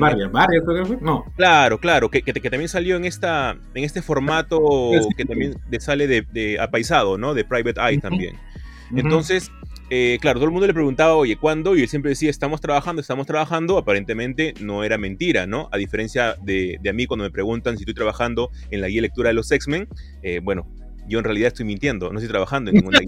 [0.00, 1.24] Barriers, Barriers, creo que No.
[1.36, 6.58] Claro, claro, que, que, también salió en esta en este formato que también sale de,
[6.58, 7.34] apaisado, ¿no?
[7.34, 8.36] De Private Eye también.
[8.96, 9.52] Entonces,
[9.90, 11.76] eh, claro, todo el mundo le preguntaba, oye, ¿cuándo?
[11.76, 13.78] Y él siempre decía, estamos trabajando, estamos trabajando.
[13.78, 15.68] Aparentemente no era mentira, ¿no?
[15.72, 18.98] A diferencia de, de a mí cuando me preguntan si estoy trabajando en la guía
[18.98, 19.88] de lectura de los X-Men,
[20.22, 20.66] eh, bueno,
[21.06, 23.00] yo en realidad estoy mintiendo, no estoy trabajando en ninguna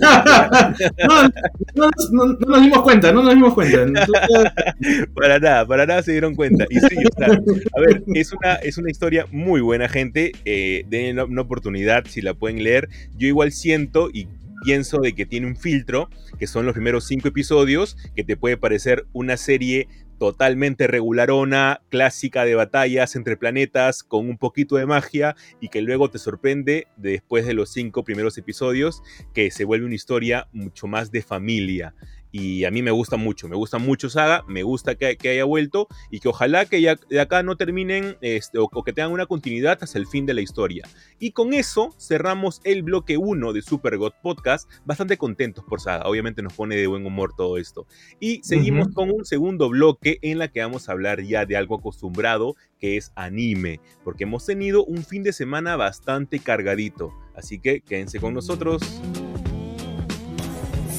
[1.07, 1.31] no,
[1.75, 3.87] no, no, nos dimos cuenta, no nos dimos cuenta.
[5.15, 6.67] para nada, para nada se dieron cuenta.
[6.69, 10.33] Y sí, a ver, es una, es una historia muy buena, gente.
[10.45, 12.89] Eh, den una oportunidad si la pueden leer.
[13.17, 14.29] Yo igual siento y
[14.65, 18.57] pienso de que tiene un filtro, que son los primeros cinco episodios, que te puede
[18.57, 19.89] parecer una serie
[20.19, 26.11] totalmente regularona, clásica de batallas entre planetas, con un poquito de magia y que luego
[26.11, 29.03] te sorprende después de los cinco primeros episodios,
[29.35, 31.95] que se vuelve una historia mucho más de familia
[32.39, 35.89] y a mí me gusta mucho, me gusta mucho Saga, me gusta que, haya vuelto
[36.11, 39.79] y que ojalá que ya de acá no terminen este, o, que tengan una continuidad
[39.81, 40.87] hasta el fin de la historia.
[41.19, 46.07] Y con eso cerramos el bloque 1 de Super God Podcast, bastante contentos por Saga,
[46.07, 47.87] obviamente nos pone de buen humor todo esto.
[48.21, 51.77] Y seguimos con un segundo bloque en la que vamos a hablar ya de algo
[51.77, 57.81] acostumbrado que es anime, porque hemos tenido un fin de semana bastante cargadito, así que
[57.81, 58.83] quédense con nosotros.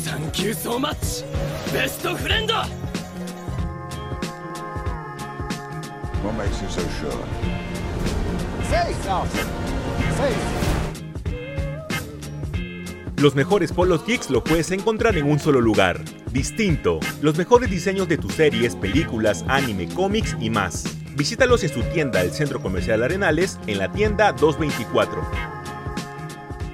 [0.08, 1.24] Thank you so much,
[1.74, 2.50] best friend!
[6.24, 7.48] What makes you so sure?
[13.18, 16.00] Los mejores polos geeks lo puedes encontrar en un solo lugar.
[16.32, 17.00] Distinto.
[17.22, 20.86] Los mejores diseños de tus series, películas, anime, cómics y más.
[21.16, 25.57] Visítalos en su tienda del Centro Comercial Arenales en la tienda 224.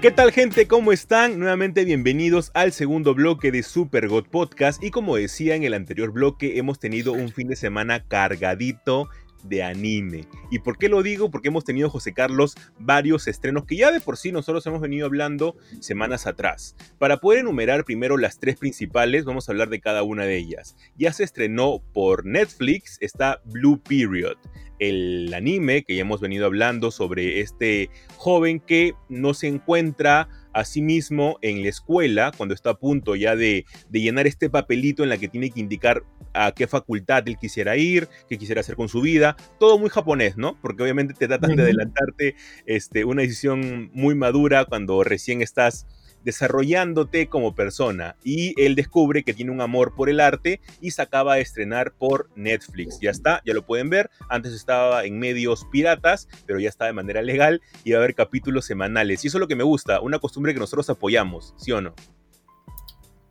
[0.04, 0.68] ¿Qué tal gente?
[0.68, 1.40] ¿Cómo están?
[1.40, 6.12] Nuevamente bienvenidos al segundo bloque de Super God Podcast y como decía en el anterior
[6.12, 9.08] bloque hemos tenido un fin de semana cargadito
[9.44, 10.28] de anime.
[10.52, 11.32] ¿Y por qué lo digo?
[11.32, 15.06] Porque hemos tenido, José Carlos, varios estrenos que ya de por sí nosotros hemos venido
[15.06, 16.76] hablando semanas atrás.
[16.98, 20.76] Para poder enumerar primero las tres principales, vamos a hablar de cada una de ellas.
[20.96, 24.38] Ya se estrenó por Netflix, está Blue Period,
[24.80, 30.66] el anime que ya hemos venido hablando sobre este joven que no se encuentra a
[30.66, 35.04] sí mismo en la escuela cuando está a punto ya de, de, llenar este papelito
[35.04, 38.76] en la que tiene que indicar a qué facultad él quisiera ir, qué quisiera hacer
[38.76, 40.60] con su vida, todo muy japonés, ¿no?
[40.62, 42.36] Porque obviamente te tratan de adelantarte
[42.66, 45.88] este, una decisión muy madura cuando recién estás
[46.24, 51.02] desarrollándote como persona y él descubre que tiene un amor por el arte y se
[51.02, 53.00] acaba de estrenar por Netflix.
[53.02, 54.10] Ya está, ya lo pueden ver.
[54.30, 58.16] Antes estaba en medios piratas, pero ya está de manera legal y va a haber
[58.16, 59.24] capítulos semanales.
[59.24, 61.94] Y eso es lo que me gusta, una costumbre que nosotros apoyamos, ¿sí o no?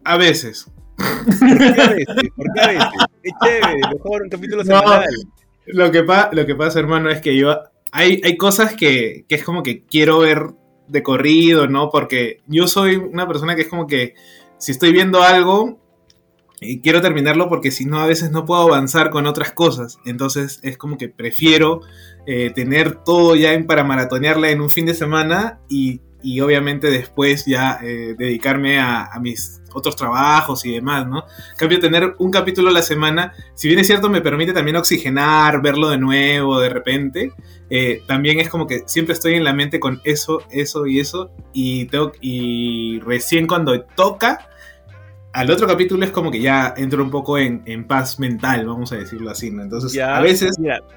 [0.04, 0.70] A veces.
[0.96, 2.30] ¿Por qué a veces?
[2.36, 2.88] ¿Por qué a veces?
[3.22, 5.06] Es chévere, mejor un capítulo semanal.
[5.66, 7.62] lo, que lo que pasa, hermano, es que yo.
[7.94, 10.46] Hay, hay cosas que, que es como que quiero ver
[10.92, 11.90] de corrido, ¿no?
[11.90, 14.14] Porque yo soy una persona que es como que
[14.58, 15.80] si estoy viendo algo
[16.60, 19.98] y quiero terminarlo porque si no a veces no puedo avanzar con otras cosas.
[20.04, 21.80] Entonces es como que prefiero
[22.26, 27.44] eh, tener todo ya para maratonearla en un fin de semana y, y obviamente después
[27.46, 31.24] ya eh, dedicarme a, a, mis otros trabajos y demás, ¿no?
[31.52, 34.76] En cambio, tener un capítulo a la semana, si bien es cierto, me permite también
[34.76, 37.32] oxigenar, verlo de nuevo de repente,
[37.70, 41.30] eh, también es como que siempre estoy en la mente con eso, eso y eso,
[41.52, 44.48] y, tengo, y recién cuando toca,
[45.32, 48.92] al otro capítulo es como que ya entro un poco en, en paz mental, vamos
[48.92, 49.62] a decirlo así, ¿no?
[49.62, 50.50] Entonces, ya, a veces,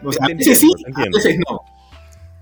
[0.04, 1.62] o sea, a veces sí, a veces no.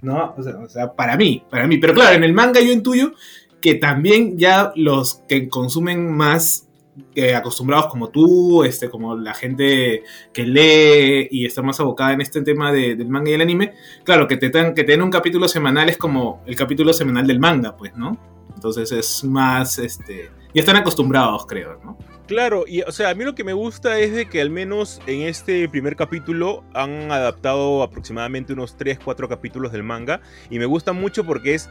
[0.04, 0.36] ¿No?
[0.38, 1.78] O sea, o sea, para mí, para mí.
[1.78, 3.14] Pero claro, en el manga yo intuyo
[3.62, 6.68] que también ya los que consumen más
[7.16, 12.22] eh, acostumbrados como tú, este, como la gente que lee y está más abocada en
[12.22, 15.02] este tema de, del manga y el anime, claro, que te, ten, que te den
[15.02, 18.18] un capítulo semanal es como el capítulo semanal del manga, pues, ¿no?
[18.54, 21.98] Entonces es más, este, ya están acostumbrados, creo, ¿no?
[22.28, 25.02] Claro, y o sea, a mí lo que me gusta es de que al menos
[25.08, 30.66] en este primer capítulo han adaptado aproximadamente unos 3, 4 capítulos del manga y me
[30.66, 31.70] gusta mucho porque es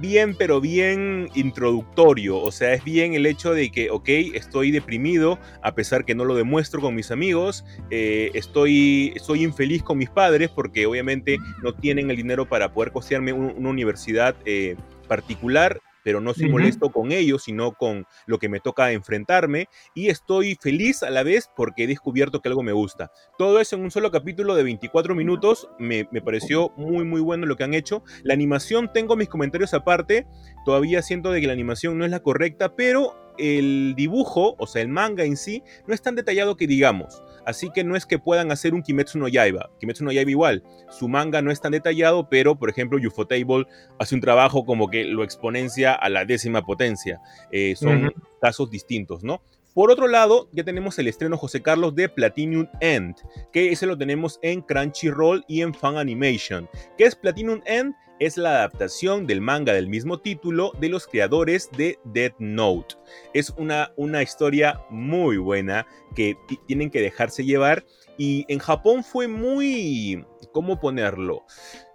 [0.00, 5.38] bien, pero bien introductorio, o sea, es bien el hecho de que, ok, estoy deprimido
[5.62, 10.10] a pesar que no lo demuestro con mis amigos, eh, estoy, estoy infeliz con mis
[10.10, 14.74] padres porque obviamente no tienen el dinero para poder costearme un, una universidad eh,
[15.06, 20.08] particular pero no soy molesto con ellos, sino con lo que me toca enfrentarme y
[20.08, 23.10] estoy feliz a la vez porque he descubierto que algo me gusta.
[23.38, 27.46] Todo eso en un solo capítulo de 24 minutos me, me pareció muy muy bueno
[27.46, 28.02] lo que han hecho.
[28.22, 30.26] La animación, tengo mis comentarios aparte,
[30.64, 34.82] todavía siento de que la animación no es la correcta, pero el dibujo, o sea,
[34.82, 37.22] el manga en sí, no es tan detallado que digamos.
[37.44, 39.70] Así que no es que puedan hacer un Kimetsu no Yaiba.
[39.80, 40.62] Kimetsu no Yaiba igual.
[40.90, 43.66] Su manga no es tan detallado, pero por ejemplo Ufotable
[43.98, 47.20] hace un trabajo como que lo exponencia a la décima potencia.
[47.50, 48.14] Eh, son uh -huh.
[48.40, 49.42] casos distintos, ¿no?
[49.74, 53.16] Por otro lado, ya tenemos el estreno José Carlos de Platinum End,
[53.54, 56.68] que ese lo tenemos en Crunchyroll y en Fan Animation.
[56.98, 57.94] ¿Qué es Platinum End?
[58.22, 62.94] Es la adaptación del manga del mismo título de los creadores de Death Note.
[63.34, 66.36] Es una, una historia muy buena que
[66.68, 67.84] tienen que dejarse llevar
[68.16, 71.42] y en Japón fue muy, ¿cómo ponerlo?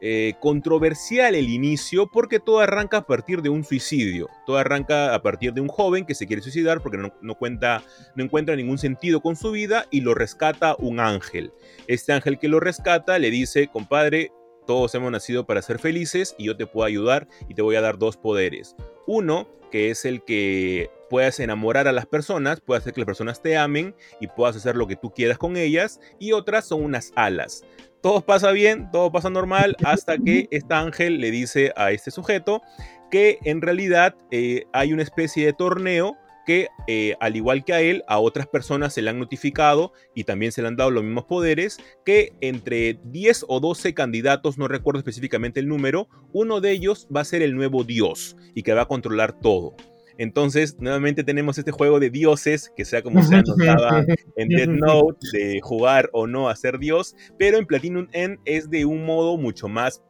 [0.01, 4.27] Eh, controversial el inicio porque todo arranca a partir de un suicidio.
[4.45, 7.83] Todo arranca a partir de un joven que se quiere suicidar porque no, no, cuenta,
[8.15, 11.53] no encuentra ningún sentido con su vida y lo rescata un ángel.
[11.87, 14.33] Este ángel que lo rescata le dice, compadre,
[14.67, 17.81] todos hemos nacido para ser felices y yo te puedo ayudar y te voy a
[17.81, 18.75] dar dos poderes.
[19.07, 23.41] Uno, que es el que puedas enamorar a las personas, puedes hacer que las personas
[23.41, 25.99] te amen y puedas hacer lo que tú quieras con ellas.
[26.19, 27.63] Y otras son unas alas.
[28.01, 32.61] Todo pasa bien, todo pasa normal, hasta que este ángel le dice a este sujeto
[33.09, 37.81] que en realidad eh, hay una especie de torneo que eh, al igual que a
[37.81, 41.03] él, a otras personas se le han notificado y también se le han dado los
[41.03, 46.71] mismos poderes, que entre 10 o 12 candidatos, no recuerdo específicamente el número, uno de
[46.71, 49.75] ellos va a ser el nuevo dios y que va a controlar todo.
[50.17, 54.05] Entonces, nuevamente tenemos este juego de dioses, que sea como se anotaba
[54.37, 58.69] en Dead Note, de jugar o no a ser dios, pero en Platinum End es
[58.69, 60.01] de un modo mucho más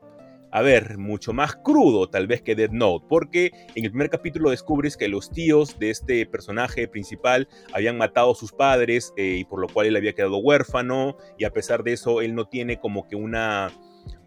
[0.52, 4.50] a ver, mucho más crudo tal vez que Dead Note, porque en el primer capítulo
[4.50, 9.44] descubres que los tíos de este personaje principal habían matado a sus padres eh, y
[9.44, 12.80] por lo cual él había quedado huérfano y a pesar de eso él no tiene
[12.80, 13.72] como que una,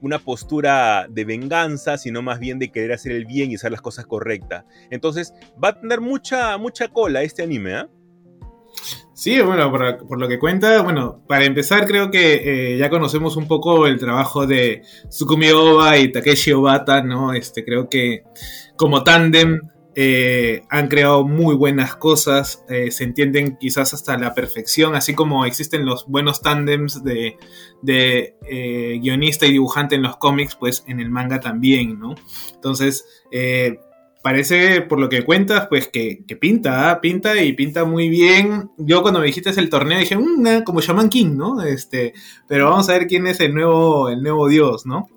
[0.00, 3.82] una postura de venganza, sino más bien de querer hacer el bien y hacer las
[3.82, 4.64] cosas correctas.
[4.90, 7.88] Entonces va a tener mucha, mucha cola este anime, ¿ah?
[9.20, 13.46] Sí, bueno, por, lo que cuenta, bueno, para empezar creo que eh, ya conocemos un
[13.46, 14.80] poco el trabajo de
[15.10, 17.34] Tsukumi Oba y Takeshi Obata, ¿no?
[17.34, 18.24] Este, creo que
[18.76, 19.60] como tándem
[19.94, 25.44] eh, han creado muy buenas cosas, eh, se entienden quizás hasta la perfección, así como
[25.44, 27.36] existen los buenos tándems de,
[27.82, 28.36] de
[29.02, 32.14] guionista y dibujante en los cómics, pues en el manga también, ¿no?
[32.54, 33.04] Entonces,
[34.22, 37.00] parece, por lo que cuentas, pues que, pinta, ¿ah?
[37.00, 38.70] pinta y pinta muy bien.
[38.76, 41.62] Yo cuando me dijiste el torneo dije, mmm, como Shaman King, ¿no?
[41.62, 42.12] Este,
[42.46, 45.08] pero vamos a ver quién es el nuevo, el nuevo dios, ¿no?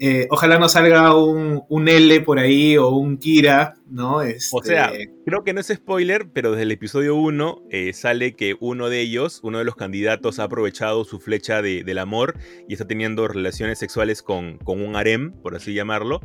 [0.00, 4.16] Eh, ojalá no salga un, un, L por ahí o un Kira, ¿no?
[4.52, 8.34] O sea, este, creo que no es spoiler, pero desde el episodio 1 eh, sale
[8.34, 12.36] que uno de ellos, uno de los candidatos, ha aprovechado su flecha del amor
[12.68, 16.20] y está teniendo relaciones sexuales con, con un harem, por así llamarlo,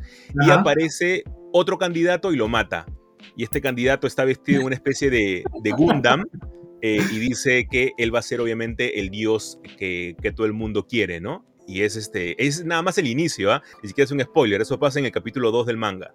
[0.45, 2.87] y aparece otro candidato y lo mata.
[3.35, 6.25] Y este candidato está vestido en una especie de, de Gundam.
[6.81, 10.53] Eh, y dice que él va a ser obviamente el dios que, que todo el
[10.53, 11.45] mundo quiere, ¿no?
[11.69, 13.61] Y es este es nada más el inicio, ¿ah?
[13.83, 16.13] Ni siquiera es un spoiler, eso pasa en el capítulo 2 del manga.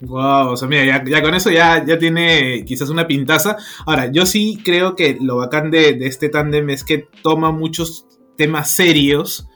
[0.00, 3.56] Wow, o sea, mira, ya, con eso ya, ya tiene quizás una pintaza.
[3.84, 8.06] Ahora, yo sí creo que lo bacán de, este tándem es que toma muchos
[8.36, 9.48] temas serios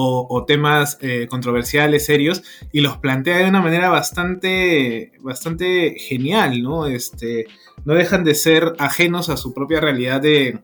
[0.00, 6.86] o, temas eh, controversiales, serios, y los plantea de una manera bastante, bastante genial, ¿no?
[6.86, 7.46] Este,
[7.84, 10.60] no dejan de ser ajenos a su propia realidad de,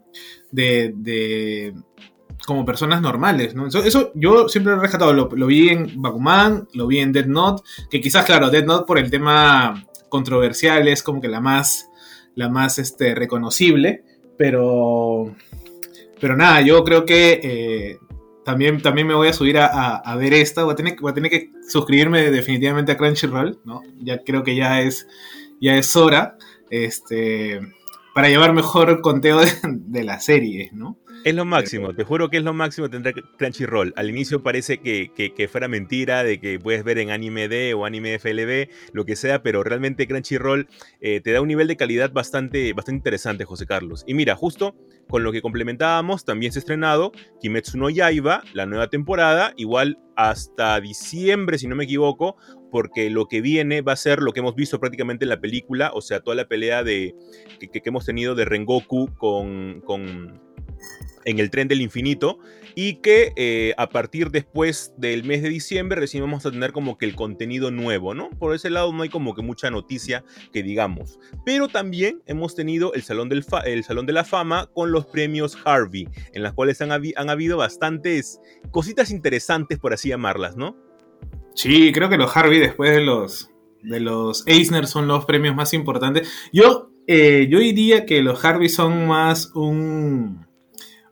[0.52, 1.74] de
[2.46, 3.66] como personas normales, ¿no?
[3.66, 7.62] Eso, yo siempre lo he rescatado, lo, vi en Bakuman, lo vi en Dead Note,
[7.90, 11.88] que quizás, claro, Dead Note por el tema controversial es como que la más,
[12.34, 14.04] la más este, reconocible,
[14.36, 15.34] pero,
[16.20, 17.98] pero nada, yo creo que eh,
[18.44, 21.30] también, también me voy a subir a, ver esta, voy a, tener, voy a tener
[21.30, 23.82] que suscribirme definitivamente a Crunchyroll, ¿no?
[24.00, 25.06] Ya creo que ya es,
[25.60, 26.36] ya es hora,
[26.70, 27.60] este,
[28.14, 30.98] para llevar mejor conteo de, de la serie, ¿no?
[31.24, 33.94] Es lo máximo, te juro que es lo máximo tendrá Crunchyroll.
[33.96, 37.86] Al inicio parece que, que, fuera mentira, de que puedes ver en Anime D o
[37.86, 40.68] Anime FLB, lo que sea, pero realmente Crunchyroll
[41.00, 44.04] eh, te da un nivel de calidad bastante, bastante interesante, José Carlos.
[44.06, 44.76] Y mira, justo
[45.08, 49.98] con lo que complementábamos, también se ha estrenado Kimetsu no Yaiba, la nueva temporada, igual
[50.16, 52.36] hasta diciembre, si no me equivoco,
[52.70, 55.90] porque lo que viene va a ser lo que hemos visto prácticamente en la película,
[55.94, 57.14] o sea, toda la pelea de,
[57.58, 60.42] que, que hemos tenido de Rengoku con, con
[61.24, 62.38] en el tren del infinito
[62.74, 66.98] y que eh, a partir después del mes de diciembre recién vamos a tener como
[66.98, 68.30] que el contenido nuevo, ¿no?
[68.30, 71.18] Por ese lado no hay como que mucha noticia que digamos.
[71.44, 75.56] Pero también hemos tenido el Salón, del el Salón de la Fama con los premios
[75.64, 80.76] Harvey, en las cuales han, han habido bastantes cositas interesantes, por así llamarlas, ¿no?
[81.54, 83.50] Sí, creo que los Harvey después de los,
[83.82, 86.28] de los Eisner son los premios más importantes.
[86.52, 90.43] Yo, eh, yo diría que los Harvey son más un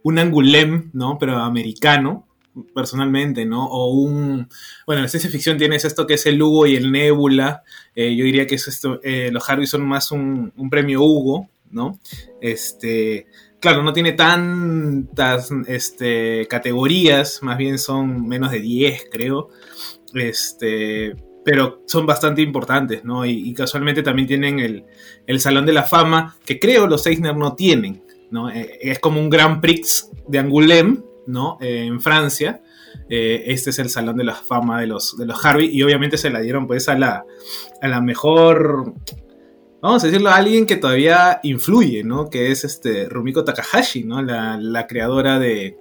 [0.02, 1.18] un Angulem, ¿no?
[1.18, 2.26] Pero americano,
[2.74, 3.66] personalmente, ¿no?
[3.66, 4.48] O un...
[4.86, 7.62] Bueno, la ciencia ficción tienes esto que es el Hugo y el Nebula.
[7.94, 11.98] Eh, yo diría que es esto, eh, los Harvey son más un, premio Hugo, ¿no?
[12.40, 13.26] Este...
[13.60, 19.50] Claro, no tiene tantas este, categorías, más bien son menos de 10, creo.
[20.14, 23.24] Este, pero son bastante importantes, ¿no?
[23.24, 24.84] Y, casualmente también tienen el,
[25.28, 28.02] el, Salón de la Fama, que creo los Eisner no tienen,
[28.52, 31.58] eh, es como un Grand Prix de Angoulême, ¿no?
[31.60, 32.62] Eh, en Francia.
[33.08, 36.16] Eh, este es el salón de la fama de los, de los Harvey y obviamente
[36.16, 37.24] se la dieron pues a la,
[37.80, 38.94] a la mejor,
[39.80, 42.30] vamos a decirlo, a alguien que todavía influye, ¿no?
[42.30, 44.22] Que es este Rumiko Takahashi, ¿no?
[44.22, 45.76] La, creadora de,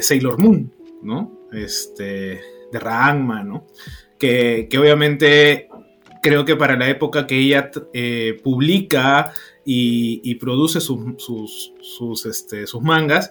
[0.00, 1.46] Sailor Moon, ¿no?
[1.52, 2.40] Este,
[2.72, 3.66] de Ranma, ¿no?
[4.18, 5.65] Que, que obviamente
[6.26, 7.70] creo que para la época que ella
[8.42, 9.32] publica
[9.64, 13.30] y, produce sus, sus, este, sus, mangas,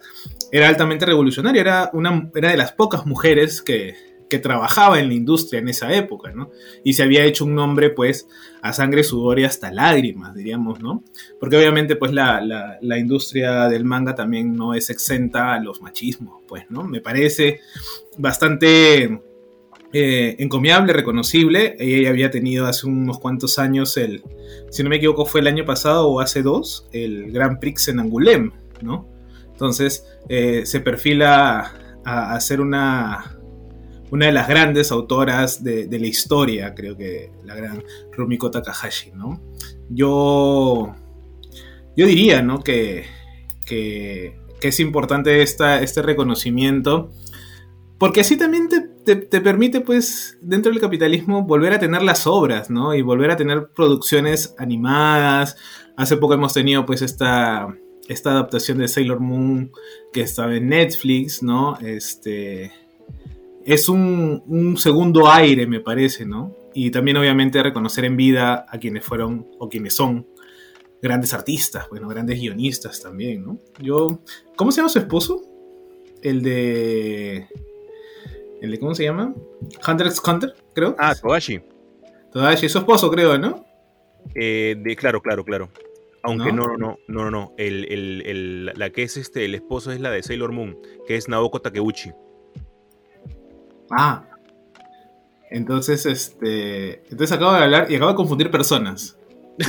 [0.51, 3.95] era altamente revolucionaria, era, una, era de las pocas mujeres que,
[4.30, 6.51] que, trabajaba en la industria en esa época, ¿no?
[6.84, 8.28] Y se había hecho un nombre, pues,
[8.61, 11.03] a sangre, sudor y hasta lágrimas, diríamos, ¿no?
[11.39, 15.82] Porque obviamente, pues, la, la, la industria del manga también no es exenta a los
[15.82, 16.84] machismos, pues, ¿no?
[16.84, 17.59] Me parece
[18.17, 19.22] bastante
[19.98, 21.78] eh, encomiable, reconocible.
[21.80, 24.24] Ella había tenido hace unos cuantos años el,
[24.70, 28.02] si no me equivoco, fue el año pasado o hace dos, el Grand Prix en
[28.02, 29.08] Angoulême, ¿no?
[29.54, 31.72] Entonces eh, se perfila
[32.04, 33.38] a, ser una,
[34.12, 37.82] una de las grandes autoras de, la historia, creo que la gran
[38.12, 39.41] Rumiko Takahashi, ¿no?
[39.89, 40.93] Yo,
[41.96, 42.60] yo diría, ¿no?
[42.60, 43.06] Que,
[43.66, 47.12] que, es importante esta, este reconocimiento,
[47.98, 52.70] porque así también te, te, permite, pues, dentro del capitalismo, volver a tener las obras,
[52.70, 52.93] ¿no?
[52.95, 55.56] Y volver a tener producciones animadas.
[55.95, 57.68] Hace poco hemos tenido, pues, esta
[58.08, 59.72] esta adaptación de Sailor Moon
[60.14, 61.78] que estaba en Netflix, ¿no?
[61.80, 62.72] Este,
[63.66, 66.56] es un, segundo aire, me parece, ¿no?
[66.74, 70.28] Y también obviamente reconocer en vida a quienes fueron o quienes son
[71.01, 73.60] grandes artistas, bueno, grandes guionistas también, ¿no?
[73.80, 74.22] Yo,
[74.56, 75.41] ¿cómo se llama su esposo?
[76.22, 77.47] El de...
[78.66, 79.32] ¿El de cómo se llama?
[79.88, 80.95] Hunter x Hunter, creo.
[80.97, 81.61] Ah, Togashi.
[82.32, 83.63] Togashi, su esposo, creo, ¿no?
[84.34, 85.70] Eh, de, claro, claro, claro.
[86.24, 87.53] Aunque no, no, no, no, no, no.
[87.59, 91.16] El, el, el, la que es este, el esposo es la de Sailor Moon, que
[91.16, 92.11] es Naoko Takeuchi.
[93.91, 94.28] Ah.
[95.51, 97.03] Entonces, este.
[97.03, 99.16] Entonces acabo de hablar y acabo de confundir personas.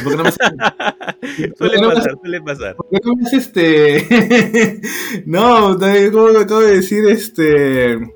[0.02, 0.32] ¿Por qué no me
[1.58, 2.76] suele pasar, suele pasar.
[2.76, 4.80] ¿Por qué no me este.
[5.26, 5.78] no,
[6.12, 8.15] como acabo de decir, este.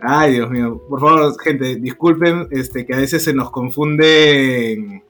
[0.00, 0.80] Ay, Dios mío.
[0.88, 5.02] Por favor, gente, disculpen este, que a veces se nos confunden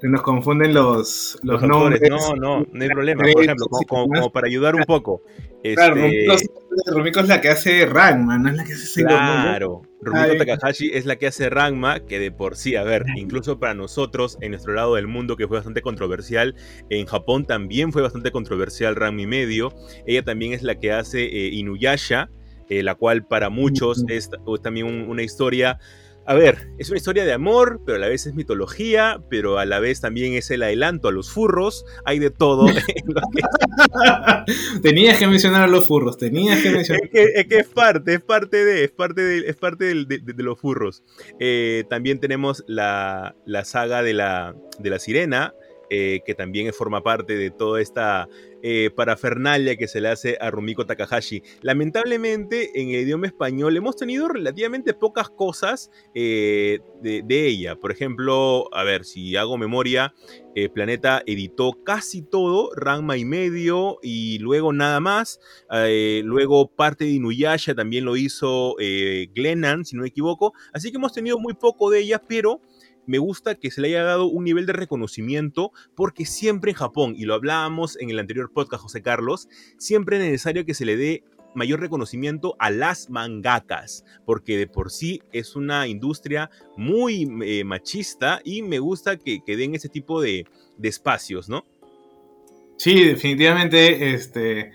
[0.00, 2.00] se nos confunden los, los, nombres.
[2.08, 3.22] No, no, no hay problema.
[3.22, 5.22] Por ejemplo, como, para ayudar un poco.
[5.60, 6.46] Claro, este...
[6.86, 11.04] Rumiko es la que hace Rangma, no es la que hace Claro, Rumiko Takahashi es
[11.04, 14.72] la que hace Rangma, que de por sí, a ver, incluso para nosotros, en nuestro
[14.72, 16.54] lado del mundo, que fue bastante controversial,
[16.90, 19.72] en Japón también fue bastante controversial Rangma y medio.
[20.06, 22.30] Ella también es la que hace eh, Inuyasha,
[22.68, 24.30] eh, la cual para muchos es,
[24.62, 25.78] también una historia
[26.28, 29.64] a ver, es una historia de amor, pero a la vez es mitología, pero a
[29.64, 31.86] la vez también es el adelanto a los furros.
[32.04, 32.66] Hay de todo.
[34.82, 37.00] tenías que mencionar a los furros, tenías que mencionar.
[37.14, 41.02] Es que, es, parte, es parte de, es parte de, es parte de, los furros.
[41.40, 45.54] Eh, también tenemos la, la saga de la, de la sirena,
[45.90, 48.28] eh, que también forma parte de toda esta
[48.62, 51.42] eh, parafernalia que se le hace a Rumiko Takahashi.
[51.62, 57.76] Lamentablemente, en el idioma español hemos tenido relativamente pocas cosas eh, de, ella.
[57.76, 60.14] Por ejemplo, a ver, si hago memoria,
[60.74, 65.38] Planeta editó casi todo, Ranma y medio, y luego nada más.
[65.70, 68.74] luego parte de Inuyasha también lo hizo
[69.34, 70.52] Glennan, si no me equivoco.
[70.72, 72.60] Así que hemos tenido muy poco de ella, pero
[73.08, 77.14] me gusta que se le haya dado un nivel de reconocimiento porque siempre en Japón,
[77.16, 79.48] y lo hablábamos en el anterior podcast, José Carlos,
[79.78, 84.90] siempre es necesario que se le dé mayor reconocimiento a las mangakas, porque de por
[84.90, 90.46] sí es una industria muy eh, machista y me gusta que, den ese tipo de,
[90.82, 91.64] espacios, ¿no?
[92.76, 94.72] Sí, definitivamente este,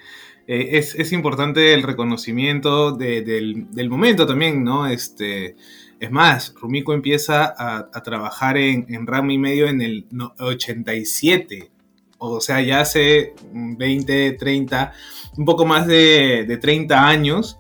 [0.48, 4.88] eh, es, importante el reconocimiento del, del, momento también, ¿no?
[4.88, 5.56] Este,
[6.00, 10.06] es más, Rumiko empieza a, trabajar en, en y medio en el
[10.38, 11.72] 87.
[12.18, 14.94] O sea, ya hace 20, 30,
[15.38, 17.58] un poco más de, 30 años.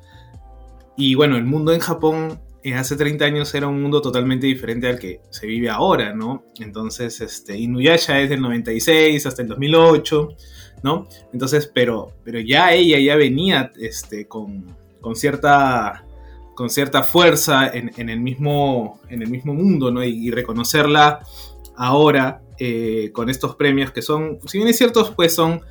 [0.95, 4.87] Y bueno, el mundo en Japón eh, hace 30 años era un mundo totalmente diferente
[4.87, 6.43] al que se vive ahora, ¿no?
[6.59, 10.29] Entonces, este, Inuyasha es del 96 hasta el 2008,
[10.83, 11.07] ¿no?
[11.33, 14.65] Entonces, pero, pero ya ella ya venía este, con,
[15.01, 16.05] con cierta
[16.55, 20.03] con cierta fuerza en, el, mismo, en el mismo mundo, ¿no?
[20.03, 21.19] Y, reconocerla
[21.75, 25.61] ahora eh, con estos premios que son, si bien es cierto, pues son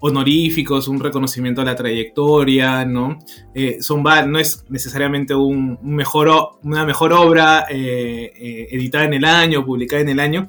[0.00, 3.18] honoríficos, un reconocimiento a la trayectoria, ¿no?
[3.54, 6.30] Eh, son, no es necesariamente un, mejor,
[6.62, 10.48] una mejor obra eh, editada en el año, publicada en el año.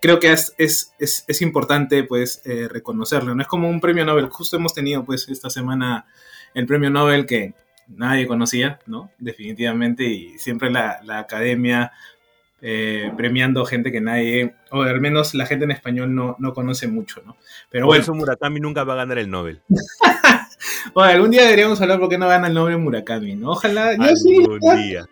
[0.00, 3.34] Creo que es, es, importante, pues, reconocerlo.
[3.34, 4.28] No es como un premio Nobel.
[4.28, 6.04] Justo hemos tenido, pues, esta semana
[6.52, 7.54] el premio Nobel que,
[7.88, 9.10] nadie conocía, ¿no?
[9.18, 11.92] Definitivamente, y siempre la, academia
[12.60, 17.22] eh, premiando gente que nadie, o al menos la gente en español no, conoce mucho,
[17.24, 17.36] ¿no?
[17.70, 18.02] Pero bueno.
[18.02, 19.60] eso Murakami nunca va a ganar el Nobel.
[20.94, 23.50] bueno, algún día deberíamos hablar por qué no gana el Nobel Murakami, ¿no?
[23.50, 23.94] Ojalá.
[23.96, 25.06] Yo sí, día.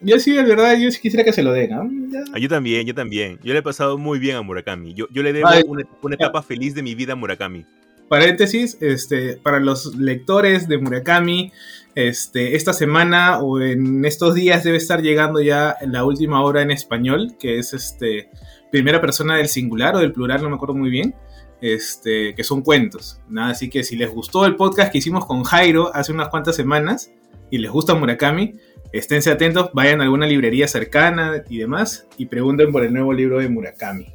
[0.00, 1.90] Yo sí, de verdad, yo sí quisiera que se lo den, ¿no?
[2.34, 3.38] Ah, yo también, yo también.
[3.42, 4.92] Yo le he pasado muy bien a Murakami.
[4.92, 7.64] Yo, yo le debo una, una etapa feliz de mi vida a Murakami
[8.08, 11.52] paréntesis, este, para los lectores de Murakami,
[11.94, 16.70] este, esta semana o en estos días debe estar llegando ya la última obra en
[16.70, 18.30] español, que es este,
[18.70, 21.14] primera persona del singular o del plural, no me acuerdo muy bien,
[21.60, 23.20] este, que son cuentos.
[23.28, 26.56] Nada, así que si les gustó el podcast que hicimos con Jairo hace unas cuantas
[26.56, 27.12] semanas,
[27.50, 28.54] y les gusta Murakami,
[28.92, 33.38] esténse atentos, vayan a alguna librería cercana y demás y pregunten por el nuevo libro
[33.38, 34.12] de Murakami.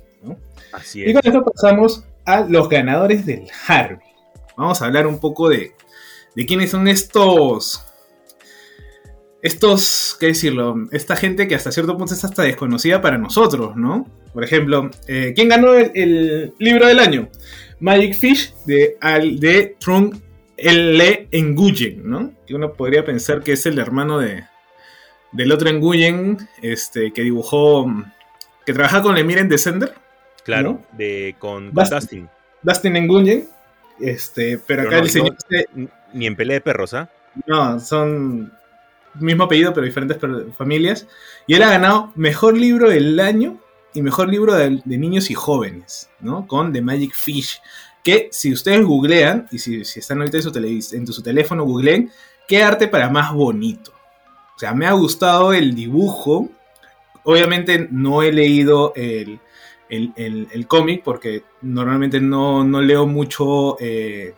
[0.73, 4.09] Así Y con esto pasamos a los ganadores del Harvey.
[4.57, 5.71] Vamos a hablar un poco de,
[6.39, 7.85] de quiénes son estos
[9.41, 10.87] estos, ¿qué decirlo?
[10.91, 14.07] Esta gente que hasta cierto punto es hasta desconocida para nosotros, ¿no?
[14.33, 17.27] Por ejemplo, eh, ¿quién ganó el, libro del año?
[17.81, 20.15] Magic Fish de, al, de Trung
[20.55, 21.27] L.
[21.33, 22.31] Nguyen, ¿no?
[22.47, 24.45] Que uno podría pensar que es el hermano de,
[25.33, 27.85] del otro Nguyen, este, que dibujó,
[28.65, 29.93] que trabaja con Lemire en Descender.
[30.45, 32.29] Claro, de, con, Dustin.
[32.63, 33.45] Dustin, Nguyen,
[33.99, 35.35] este, pero, acá el señor...
[36.13, 37.09] ni en pelea de perros, ¿ah?
[37.45, 38.51] No, son
[39.15, 40.17] mismo apellido, pero diferentes
[40.57, 41.07] familias.
[41.47, 43.59] Y él ha ganado mejor libro del año
[43.93, 46.47] y mejor libro de, niños y jóvenes, ¿no?
[46.47, 47.61] Con The Magic Fish.
[48.03, 52.11] Que si ustedes googlean, y si, están ahorita en su, en su teléfono, googleen,
[52.47, 53.91] ¿qué arte para más bonito?
[54.55, 56.49] O sea, me ha gustado el dibujo.
[57.23, 59.39] Obviamente no he leído el,
[60.67, 64.33] cómic porque normalmente no, leo mucho eh,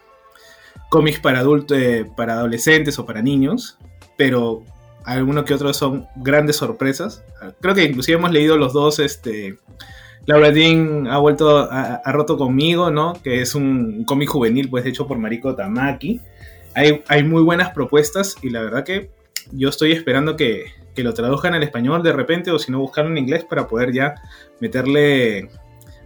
[0.92, 3.80] cómics para adultos, eh, para adolescentes o para niños
[4.22, 4.64] pero
[5.04, 7.24] algunos que otros son grandes sorpresas.
[7.60, 9.58] Creo que inclusive hemos leído los dos, este,
[10.28, 13.14] Laura Dean ha vuelto, a, roto conmigo, ¿no?
[13.24, 16.22] Que es un cómic juvenil, pues hecho por Mariko Tamaki.
[16.76, 19.10] Hay, hay, muy buenas propuestas y la verdad que
[19.52, 23.10] yo estoy esperando que, que lo traduzcan al español de repente o si no buscarlo
[23.10, 24.14] en inglés para poder ya
[24.60, 25.50] meterle,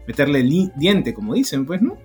[0.07, 0.41] meterle
[0.73, 1.97] diente, como dicen, pues, ¿no?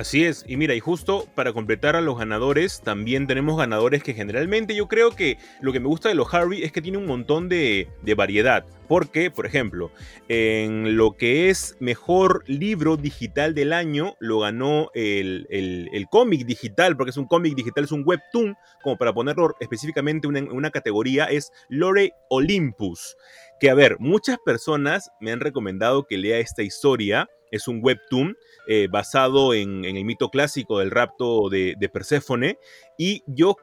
[0.00, 4.14] Así es, y mira, y justo para completar a los ganadores, también tenemos ganadores que
[4.14, 7.04] generalmente yo creo que lo que me gusta de los Harvey es que tiene un
[7.04, 7.86] montón de,
[8.16, 8.64] variedad.
[8.88, 9.92] Porque, por ejemplo,
[10.28, 16.96] en lo que es mejor libro digital del año, lo ganó el, el, cómic digital,
[16.96, 21.26] porque es un cómic digital, es un webtoon, como para ponerlo específicamente en una categoría,
[21.26, 23.18] es Lore Olympus.
[23.60, 28.36] Que a ver, muchas personas me han recomendado que lea esta historia, es un webtoon
[28.66, 32.58] eh, basado en, el mito clásico del rapto de, de Perséfone.
[32.98, 33.56] Y yo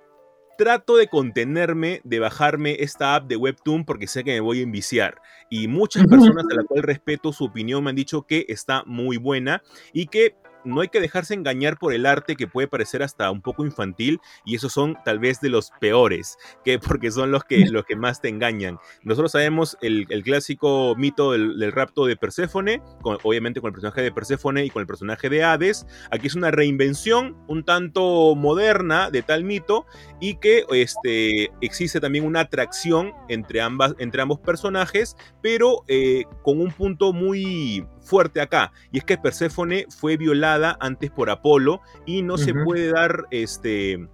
[0.58, 4.64] trato de contenerme de bajarme esta app de Webtoon porque sé que me voy a
[4.64, 5.22] enviciar.
[5.50, 9.18] Y muchas personas a las cuales respeto su opinión me han dicho que está muy
[9.18, 9.64] buena
[9.94, 10.36] y que
[10.68, 14.20] no hay que dejarse engañar por el arte que puede parecer hasta un poco infantil
[14.46, 17.96] y esos son tal vez de los peores, que porque son los que, los que
[17.96, 18.78] más te engañan.
[19.04, 24.66] Nosotros sabemos el, clásico mito del, rapto de Perséfone, obviamente con el personaje de Perséfone
[24.66, 25.86] y con el personaje de Hades.
[26.12, 29.86] Aquí es una reinvención un tanto moderna de tal mito
[30.20, 36.60] y que este, existe también una atracción entre, ambas, entre ambos personajes, pero eh, con
[36.60, 42.22] un punto muy fuerte acá, y es que Perséfone fue violada antes por Apolo y
[42.22, 44.08] no se puede dar este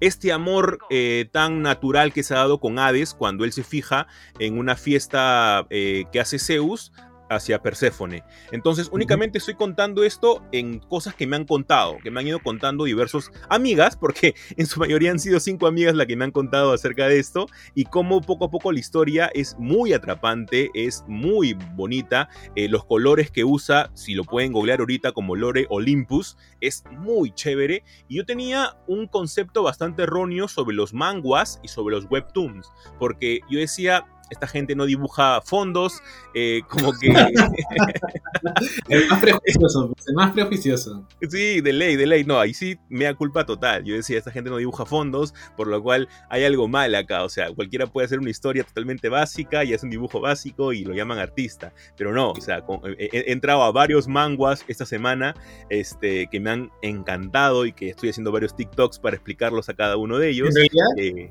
[0.00, 4.06] este amor eh, tan natural que se ha dado con Hades cuando él se fija
[4.38, 6.92] en una fiesta eh, que hace Zeus
[7.28, 8.24] hacia Perséfone.
[8.52, 12.40] Entonces, únicamente estoy contando esto en cosas que me han contado, que me han ido
[12.40, 16.30] contando diversos amigas, porque en su mayoría han sido cinco amigas las que me han
[16.30, 21.04] contado acerca de esto, y cómo poco a poco la historia es muy atrapante, es
[21.06, 26.36] muy bonita, eh, los colores que usa, si lo pueden googlear ahorita como Lore Olympus,
[26.60, 31.94] es muy chévere, y yo tenía un concepto bastante erróneo sobre los manguas y sobre
[31.96, 36.02] los webtoons, porque yo decía, esta gente no dibuja fondos,
[36.34, 37.08] eh, como que...
[38.88, 41.06] el más prejuicioso, el más prejuicioso.
[41.28, 43.84] Sí, de ley, de ley, no, ahí sí me da culpa total.
[43.84, 47.28] Yo decía, esta gente no dibuja fondos, por lo cual hay algo mal acá, o
[47.28, 50.94] sea, cualquiera puede hacer una historia totalmente básica y hace un dibujo básico y lo
[50.94, 52.64] llaman artista, pero no, o sea,
[52.98, 55.34] he, entrado a varios manguas esta semana
[55.68, 59.96] este, que me han encantado y que estoy haciendo varios TikToks para explicarlos a cada
[59.96, 60.54] uno de ellos.
[60.96, 61.30] Eh,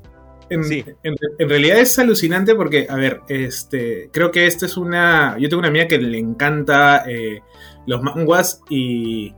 [0.50, 0.64] en,
[1.04, 5.38] en, realidad es alucinante porque, a ver, este, creo que esta es una.
[5.40, 7.42] Yo tengo una amiga que le encanta eh,
[7.86, 9.34] los manguas y.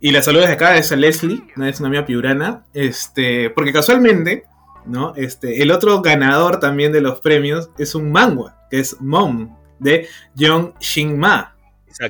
[0.00, 2.64] Y la saludo desde acá, es a Leslie, es una amiga piurana.
[2.72, 4.44] Este, porque casualmente,
[4.86, 5.12] ¿no?
[5.16, 10.06] Este, el otro ganador también de los premios es un manga, que es Mom, de
[10.36, 11.56] Jung Shin Ma.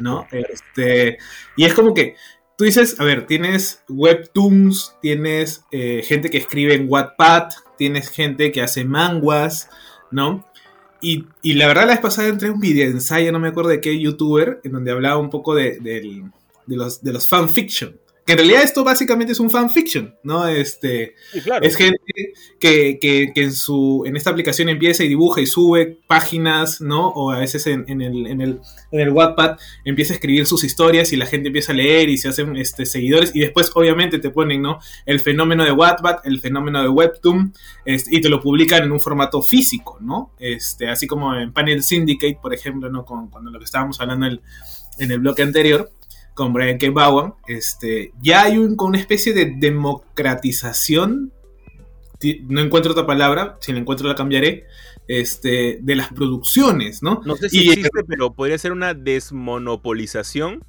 [0.01, 0.27] ¿no?
[0.31, 1.19] Este,
[1.57, 2.17] y es como que
[2.59, 8.51] tú dices, a ver, tienes webtoons, tienes eh, gente que escribe en Wattpad, tienes gente
[8.51, 9.71] que hace manguas,
[10.11, 10.45] ¿no?
[11.01, 13.97] Y, la verdad, la vez pasada entré un video ensayo, no me acuerdo de qué
[14.01, 15.79] youtuber, en donde hablaba un poco de,
[16.67, 17.97] los, de los fanfiction,
[18.29, 20.47] que en realidad esto básicamente es un fanfiction, ¿no?
[20.47, 21.15] Este,
[21.45, 21.65] claro.
[21.65, 21.99] Es gente
[22.61, 27.09] que, que, que, en, su, en esta aplicación empieza y dibuja y sube páginas, ¿no?
[27.09, 28.61] O a veces en, en, el, en, el,
[28.93, 29.57] en el Wattpad
[29.87, 32.85] empieza a escribir sus historias y la gente empieza a leer y se hacen este,
[32.85, 34.79] seguidores y después obviamente te ponen, ¿no?
[35.07, 37.55] El fenómeno de Wattpad, el fenómeno de Webtoon
[37.87, 40.35] este, y te lo publican en un formato físico, ¿no?
[40.39, 43.07] Este, así como en Panel Syndicate, por ejemplo, ¿no?
[43.07, 44.43] Con, cuando lo que estábamos hablando el,
[44.99, 45.91] en el bloque anterior
[46.39, 46.89] con Brian K.
[46.91, 51.33] Bowen, este, ya hay un, una especie de democratización,
[52.47, 54.65] no encuentro otra palabra, si la encuentro la cambiaré,
[55.09, 57.23] este, de las producciones, ¿no?
[57.27, 60.63] No sé si y, existe, pero podría ser una desmonopolización.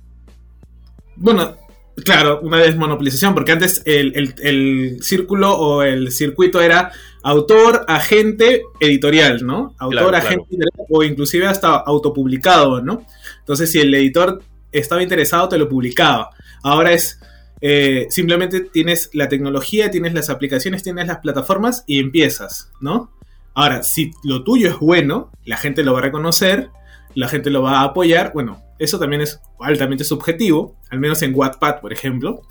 [1.16, 1.56] Bueno,
[2.04, 6.92] claro, una desmonopolización, porque antes el, el, el, círculo o el circuito era
[7.22, 9.76] autor, agente, editorial, ¿no?
[9.78, 10.86] Autor, claro, agente, claro.
[10.90, 13.06] o inclusive hasta autopublicado, ¿no?
[13.42, 14.42] Entonces, si el editor
[14.72, 16.30] estaba interesado, te lo publicaba.
[16.64, 17.20] Ahora es
[17.62, 23.12] eh, simplemente tienes la tecnología, tienes las aplicaciones, tienes las plataformas y empiezas, ¿no?
[23.54, 26.70] Ahora, si lo tuyo es bueno, la gente lo va a reconocer,
[27.16, 31.34] la gente lo va a apoyar, bueno, eso también es altamente subjetivo, al menos en
[31.36, 32.42] Wattpad, por ejemplo.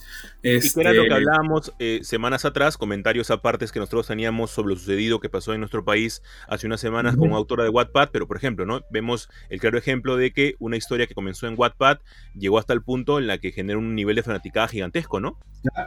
[0.43, 0.69] Este...
[0.69, 4.75] Y que era lo que hablábamos eh, semanas atrás, comentarios apartes que nosotros teníamos sobre
[4.75, 7.21] lo sucedido que pasó en nuestro país hace unas semanas uh -huh.
[7.21, 8.83] con una autora de Wattpad, pero por ejemplo, ¿no?
[8.91, 11.99] Vemos el claro ejemplo de que una historia que comenzó en Wattpad
[12.35, 15.39] llegó hasta el punto en la que genera un nivel de fanaticada gigantesco, ¿no?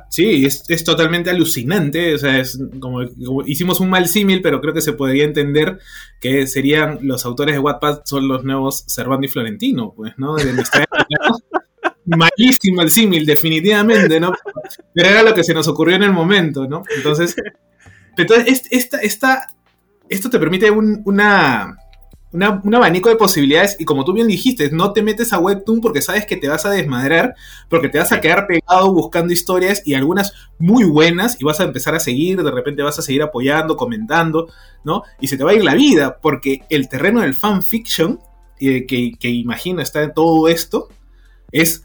[0.10, 4.60] Sí, es, es totalmente alucinante, o sea, es como, como hicimos un mal símil, pero
[4.60, 5.80] creo que se podría entender
[6.20, 10.36] que serían los autores de Wattpad son los nuevos Servando y Florentino, pues, ¿no?
[10.36, 10.52] De
[12.06, 14.34] malísimo el símil, definitivamente, ¿no?
[14.94, 16.84] Pero era lo que se nos ocurrió en el momento, ¿no?
[16.96, 17.36] Entonces,
[18.18, 19.48] entonces esta, esta,
[20.10, 21.78] esto te permite un, una,
[22.34, 26.02] un abanico de posibilidades y como tú bien dijiste, no te metes a Webtoon porque
[26.02, 27.36] sabes que te vas a desmadrar,
[27.70, 31.64] porque te vas a quedar pegado buscando historias y algunas muy buenas y vas a
[31.66, 34.48] empezar a seguir, de repente vas a seguir apoyando, comentando,
[34.84, 35.04] ¿no?
[35.20, 38.20] Y se te va a ir la vida porque el terreno del fanfiction,
[38.60, 40.90] eh, que, que imagino está en todo esto,
[41.52, 41.84] es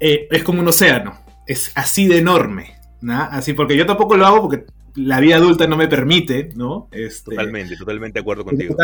[0.00, 3.22] eh, es como un océano, es así de enorme, ¿no?
[3.22, 6.88] Así, porque yo tampoco lo hago porque la vida adulta no me permite, ¿no?
[6.90, 8.76] Este, totalmente, totalmente de acuerdo contigo.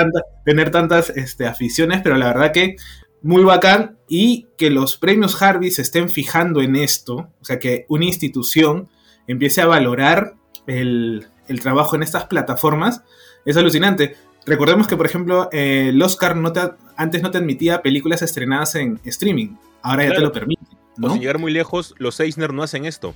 [0.45, 2.77] Tener tantas este, aficiones, pero la verdad que
[3.23, 7.87] muy bacán y que los premios Harvey se estén fijando en esto, o sea, que
[7.89, 8.89] una institución
[9.27, 10.35] empiece a valorar
[10.67, 13.03] el, el trabajo en estas plataformas,
[13.45, 14.17] es alucinante.
[14.45, 16.61] Recordemos que, por ejemplo, eh, el Oscar no te,
[16.97, 20.65] antes no te admitía películas estrenadas en streaming, ahora ya te lo permite.
[20.97, 21.09] ¿no?
[21.09, 23.15] O sin llegar muy lejos, los Eisner no hacen esto.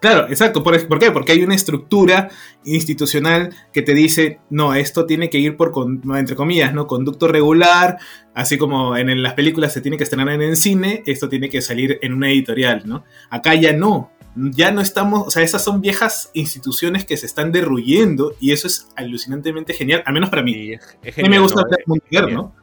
[0.00, 0.62] Claro, exacto.
[0.62, 1.10] ¿Por, ¿Por, qué?
[1.10, 2.30] Porque hay una estructura
[2.64, 5.72] institucional que te dice, no, esto tiene que ir por,
[6.16, 6.86] entre comillas, ¿no?
[6.86, 7.98] Conducto regular,
[8.34, 11.48] así como en, en las películas se tiene que estrenar en el cine, esto tiene
[11.48, 13.04] que salir en una editorial, ¿no?
[13.30, 14.12] Acá ya no.
[14.36, 18.68] Ya no estamos, o sea, esas son viejas instituciones que se están derruyendo y eso
[18.68, 20.52] es alucinantemente genial, al menos para mí.
[20.52, 20.72] Sí,
[21.02, 21.76] es genial, a mí me gusta ¿no?
[21.86, 22.54] Mundial, ¿no?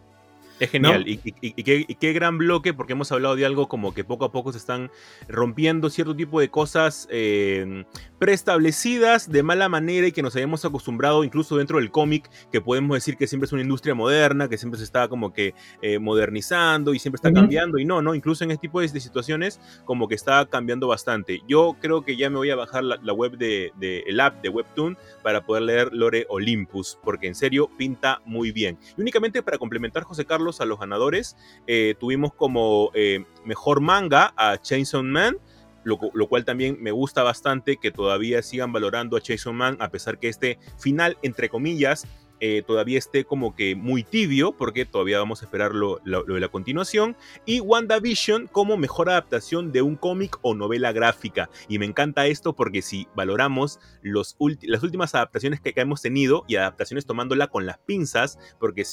[0.59, 1.03] Es genial.
[1.03, 1.09] ¿No?
[1.09, 4.03] Y, y, y, qué, y, qué, gran bloque, porque hemos hablado de algo como que
[4.03, 4.91] poco a poco se están
[5.27, 7.85] rompiendo cierto tipo de cosas eh,
[8.19, 12.95] preestablecidas de mala manera y que nos hayamos acostumbrado, incluso dentro del cómic, que podemos
[12.95, 16.93] decir que siempre es una industria moderna, que siempre se está como que eh, modernizando
[16.93, 17.35] y siempre está uh -huh.
[17.35, 17.77] cambiando.
[17.77, 21.41] Y no, no, incluso en este tipo de, de, situaciones, como que está cambiando bastante.
[21.47, 24.41] Yo creo que ya me voy a bajar la, la web de, de, el app
[24.41, 28.77] de Webtoon para poder leer Lore Olympus, porque en serio pinta muy bien.
[28.97, 31.35] Y únicamente para complementar, José Carlos a los ganadores.
[31.67, 35.37] Eh, tuvimos como eh, mejor manga a Chainsaw Man.
[35.85, 39.89] Lo, lo, cual también me gusta bastante que todavía sigan valorando a Chainsaw Man, a
[39.89, 42.05] pesar que este final, entre comillas,
[42.41, 46.47] eh, todavía esté como que muy tibio, porque todavía vamos a esperar lo, de la
[46.49, 47.15] continuación.
[47.45, 51.49] Y WandaVision como mejor adaptación de un cómic o novela gráfica.
[51.69, 56.43] Y me encanta esto porque si valoramos los las últimas adaptaciones que, que, hemos tenido
[56.47, 58.83] y adaptaciones tomándola con las pinzas, porque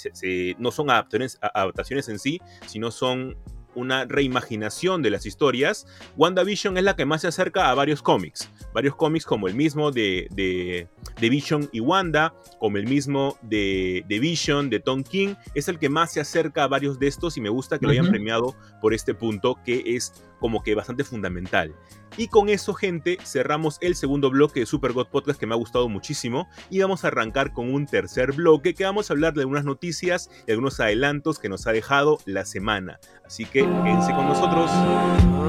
[0.58, 3.36] no son adaptaciones, adaptaciones en sí, sino son
[3.74, 8.50] una reimaginación de las historias, WandaVision es la que más se acerca a varios cómics.
[8.74, 10.88] Varios cómics como el mismo de, de,
[11.20, 15.78] de Vision y Wanda, como el mismo de, de, Vision, de Tom King, es el
[15.78, 18.54] que más se acerca a varios de estos y me gusta que lo hayan premiado
[18.80, 20.12] por este punto que es
[20.42, 21.72] como que bastante fundamental.
[22.16, 25.56] Y con eso, gente, cerramos el segundo bloque de Super God Podcast que me ha
[25.56, 26.48] gustado muchísimo.
[26.68, 30.28] Y vamos a arrancar con un tercer bloque que vamos a hablar de algunas noticias
[30.48, 32.98] y algunos adelantos que nos ha dejado la semana.
[33.24, 34.68] Así que quédense con nosotros.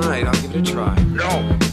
[0.05, 0.93] Alright, I'll give it a try.
[1.09, 1.63] No.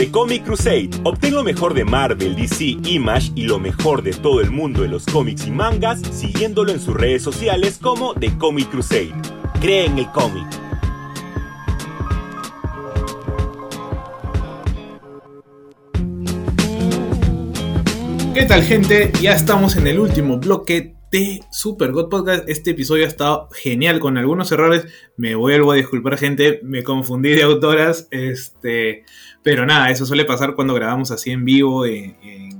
[0.00, 0.88] The Comic Crusade.
[1.04, 4.88] Obtén lo mejor de Marvel, DC, Image y lo mejor de todo el mundo de
[4.88, 9.12] los cómics y mangas siguiéndolo en sus redes sociales como The Comic Crusade.
[9.60, 10.46] Cree en el cómic.
[18.32, 19.12] ¿Qué tal gente?
[19.20, 22.48] Ya estamos en el último bloque de Super God Podcast.
[22.48, 24.86] Este episodio ha estado genial con algunos errores.
[25.16, 28.08] Me vuelvo a disculpar gente, me confundí de autoras.
[28.10, 29.04] Este,
[29.42, 32.58] pero nada, eso suele pasar cuando grabamos así en vivo en,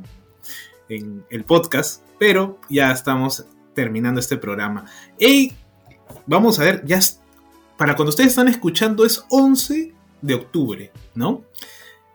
[0.89, 2.03] el podcast.
[2.19, 4.87] Pero ya estamos terminando este programa.
[5.19, 5.53] Y
[6.27, 6.99] vamos a ver, ya
[7.77, 11.45] para cuando ustedes están escuchando es 11 de octubre, ¿no?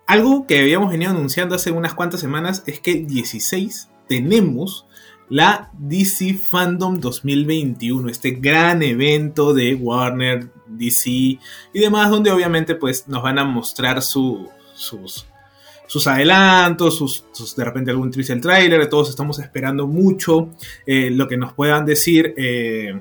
[0.06, 4.86] Algo que habíamos venido anunciando hace unas cuantas semanas es que el 16 tenemos
[5.30, 11.40] la DC Fandom 2021, este gran evento de Warner, DC y
[11.74, 18.12] demás, donde obviamente pues nos van a mostrar sus, sus adelantos, sus, de repente algún
[18.16, 20.50] el trailer, todos estamos esperando mucho
[20.86, 22.34] eh, lo que nos puedan decir.
[22.38, 23.00] Eh,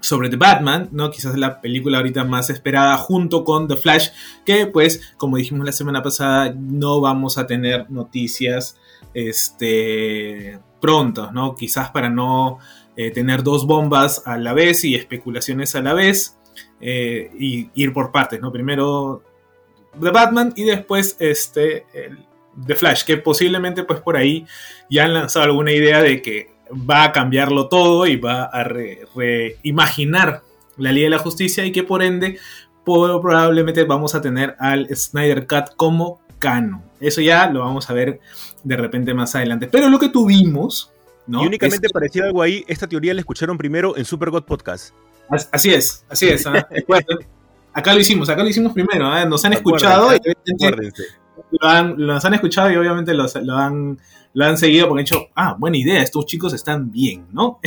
[0.00, 1.10] sobre The Batman, ¿no?
[1.10, 4.08] Quizás la película ahorita más esperada junto con The Flash,
[4.44, 8.76] que pues, como dijimos la semana pasada, no vamos a tener noticias
[9.12, 11.54] este, pronto, ¿no?
[11.54, 12.58] Quizás para no
[12.96, 16.37] eh, tener dos bombas a la vez y especulaciones a la vez,
[16.80, 18.52] eh, y ir por partes, ¿no?
[18.52, 19.22] Primero
[20.00, 21.86] The Batman y después este,
[22.66, 24.46] The Flash, que posiblemente pues por ahí
[24.90, 30.42] ya han lanzado alguna idea de que va a cambiarlo todo y va a reimaginar
[30.76, 32.38] la Liga de la Justicia y que por ende
[32.84, 36.82] probablemente vamos a tener al Snyder Cut como canon.
[37.00, 38.20] Eso ya lo vamos a ver
[38.64, 39.68] de repente más adelante.
[39.68, 40.92] Pero lo que tuvimos...
[41.26, 41.44] ¿no?
[41.44, 44.94] Y únicamente parecía algo ahí, esta teoría la escucharon primero en Super God Podcast.
[45.28, 46.46] Así es, así es.
[46.46, 46.66] ¿ah?
[47.72, 49.06] acá lo hicimos, acá lo hicimos primero.
[49.06, 49.24] ¿ah?
[49.24, 50.20] Nos han escuchado y
[51.60, 53.98] lo han, nos han escuchado y obviamente lo han
[54.34, 57.60] lo han seguido porque han dicho, ah, buena idea, estos chicos están bien, ¿no?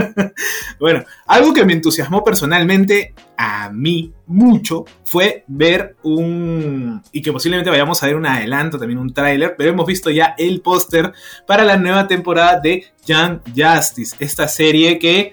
[0.80, 7.70] bueno, algo que me entusiasmó personalmente a mí mucho fue ver un, y que posiblemente
[7.70, 11.12] vayamos a ver un adelanto, también un tráiler, pero hemos visto ya el póster
[11.46, 15.32] para la nueva temporada de Young Justice, esta serie que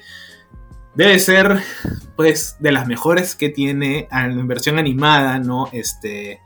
[0.95, 1.61] debe ser
[2.15, 5.67] pues de las mejores que tiene en versión animada, ¿no?
[5.71, 6.39] Este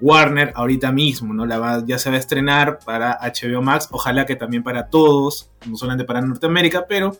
[0.00, 1.46] Warner ahorita mismo, ¿no?
[1.46, 5.50] La va, ya se va a estrenar para HBO Max, ojalá que también para todos,
[5.66, 7.16] no solamente para Norteamérica, pero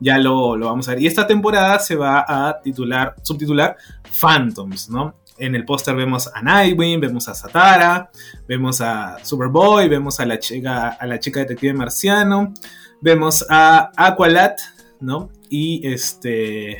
[0.00, 1.02] ya lo, vamos a ver.
[1.02, 3.76] Y esta temporada se va a titular, subtitular
[4.10, 5.14] Phantoms, ¿no?
[5.38, 8.10] En el póster vemos a Nightwing, vemos a Satara,
[8.48, 12.52] vemos a Superboy, vemos a la chica, a la chica detective marciano,
[13.00, 14.56] vemos a Aqualad,
[15.00, 15.30] ¿no?
[15.50, 16.78] Y este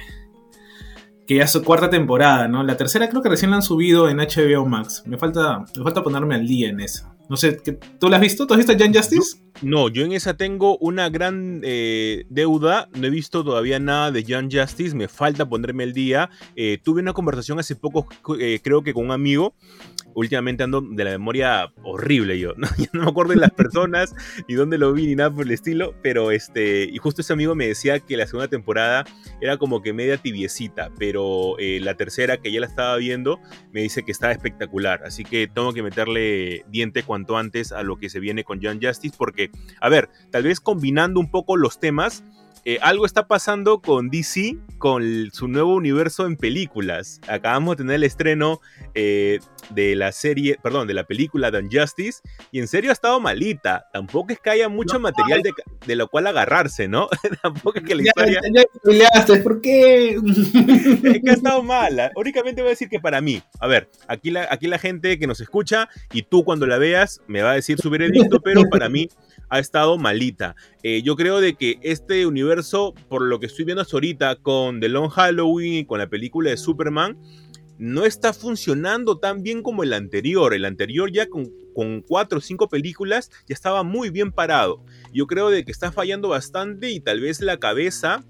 [1.29, 2.62] que ya es su cuarta temporada, ¿no?
[2.62, 5.03] La tercera creo que recién la han subido en HBO Max.
[5.05, 7.07] Me falta, me falta ponerme al día en eso.
[7.29, 8.47] No sé, ¿tú la has visto?
[8.47, 9.37] ¿Tú has visto Young Justice?
[9.61, 12.89] No, yo en esa tengo una gran eh, deuda.
[12.95, 14.97] No he visto todavía nada de Young Justice.
[14.97, 16.31] Me falta ponerme al día.
[16.57, 18.09] Eh, tuve una conversación hace poco,
[18.41, 19.55] eh, creo que con un amigo,
[20.14, 22.68] últimamente ando de la memoria horrible yo, ¿no?
[22.78, 24.14] Ya no me acuerdo de las personas
[24.46, 27.54] y dónde lo vi ni nada por el estilo, pero este, y justo ese amigo
[27.54, 29.04] me decía que la segunda temporada
[29.40, 33.40] era como que media tibiecita, pero eh, la tercera que ya la estaba viendo
[33.72, 37.96] me dice que estaba espectacular, así que tengo que meterle diente cuanto antes a lo
[37.96, 39.50] que se viene con Young Justice, porque,
[39.80, 42.24] a ver, tal vez combinando un poco los temas,
[42.64, 47.20] eh, algo está pasando con DC, con su nuevo universo en películas.
[47.28, 48.61] Acabamos de tener el estreno
[48.94, 49.38] eh,
[49.71, 52.21] de la serie, perdón, de la película The Justice,
[52.53, 53.87] y en serio ha estado malita.
[53.93, 55.43] Tampoco es que haya mucho material
[55.87, 57.09] de, lo cual agarrarse, ¿no?
[57.43, 58.41] Tampoco es que la historia.
[58.85, 60.11] Ya, ¿por qué?
[61.05, 62.11] es que ha estado mala.
[62.16, 65.27] Únicamente voy a decir que para mí, a ver, aquí la, aquí la gente que
[65.27, 68.89] nos escucha y tú cuando la veas me va a decir su veredicto, pero para
[68.89, 69.09] mí
[69.49, 70.57] ha estado malita.
[70.83, 74.81] Eh, yo creo de que este universo, por lo que estoy viendo hasta ahorita con
[74.81, 77.16] The Long Halloween y con la película de Superman,
[77.79, 80.53] no está funcionando tan bien como el anterior.
[80.53, 84.85] El anterior ya con, con cuatro o cinco películas ya estaba muy bien parado.
[85.12, 88.24] Yo creo de que está fallando bastante y tal vez la cabeza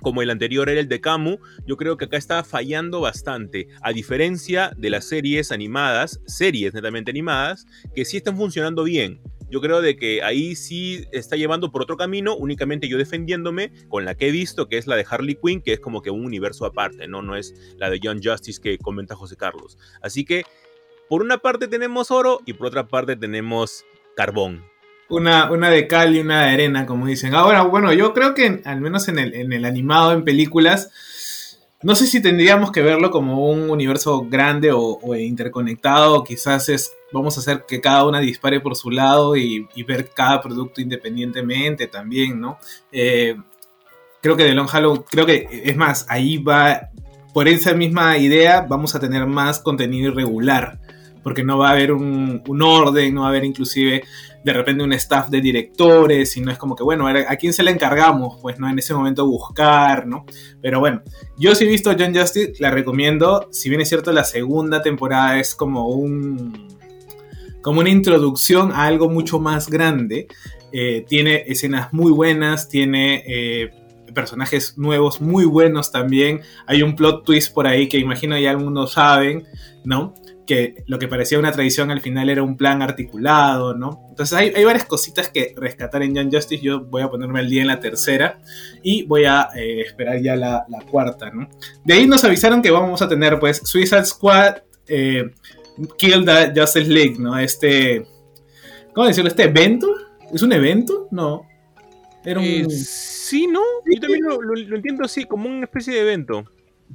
[0.00, 3.92] como el anterior era el de Camu, yo creo que acá está fallando bastante, a
[3.92, 9.22] diferencia de las series animadas, series netamente animadas, que sí están funcionando bien
[9.54, 14.04] yo creo de que ahí sí está llevando por otro camino, únicamente yo defendiéndome con
[14.04, 16.24] la que he visto, que es la de Harley Quinn, que es como que un
[16.24, 17.22] universo aparte, ¿no?
[17.22, 19.78] No es la de Young Justice que comenta José Carlos.
[20.02, 20.42] Así que,
[21.08, 23.84] por una parte tenemos oro y por otra parte tenemos
[24.16, 24.64] carbón.
[25.08, 27.32] Una, una de cal y una de arena, como dicen.
[27.32, 30.90] Ahora, bueno, yo creo que al menos en el, en el animado, en películas,
[31.84, 37.36] no sé si tendríamos que verlo como un universo grande o, interconectado, quizás es vamos
[37.36, 42.40] a hacer que cada una dispare por su lado y, ver cada producto independientemente también,
[42.40, 42.58] ¿no?
[42.90, 43.36] Eh,
[44.22, 46.88] creo que de Long Hollow, creo que es más, ahí va,
[47.34, 50.78] por esa misma idea, vamos a tener más contenido irregular,
[51.24, 54.04] porque no va a haber un, orden, no va a haber inclusive
[54.44, 57.62] de repente un staff de directores, y no es como que, bueno, ¿a quién se
[57.62, 58.38] le encargamos?
[58.42, 60.26] Pues no en ese momento buscar, ¿no?
[60.60, 61.02] Pero bueno,
[61.38, 65.40] yo sí he visto John Justice, la recomiendo, si bien es cierto, la segunda temporada
[65.40, 66.68] es como un...
[67.62, 70.28] como una introducción a algo mucho más grande,
[70.72, 73.24] eh, tiene escenas muy buenas, tiene...
[73.26, 73.70] Eh,
[74.14, 76.40] personajes nuevos muy buenos también.
[76.66, 79.44] Hay un plot twist por ahí que imagino ya algunos saben,
[79.84, 80.14] ¿no?
[80.46, 84.06] Que lo que parecía una tradición al final era un plan articulado, ¿no?
[84.10, 86.62] Entonces hay, hay varias cositas que rescatar en Young Justice.
[86.62, 88.40] Yo voy a ponerme al día en la tercera
[88.82, 91.48] y voy a eh, esperar ya la, la, cuarta, ¿no?
[91.84, 95.30] De ahí nos avisaron que vamos a tener, pues, Suicide Squad, eh,
[95.96, 97.38] Kill the Justice League, ¿no?
[97.38, 98.06] Este.
[98.94, 99.28] ¿Cómo decirlo?
[99.28, 99.92] ¿Este evento?
[100.32, 101.08] ¿Es un evento?
[101.10, 101.46] No.
[102.24, 102.46] Era un...
[102.46, 103.60] Eh, sí, ¿no?
[103.92, 106.44] Yo también lo, lo entiendo así, como una especie de evento.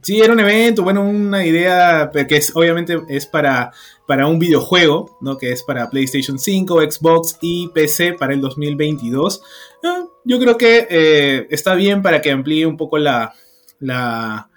[0.01, 3.71] Sí, era un evento, bueno, una idea que es, obviamente es para,
[4.07, 5.37] para un videojuego, ¿no?
[5.37, 9.41] Que es para PlayStation 5, Xbox y PC para el 2022.
[9.83, 13.33] Ah, yo creo que eh, está bien para que amplíe un poco la,
[13.79, 14.49] la,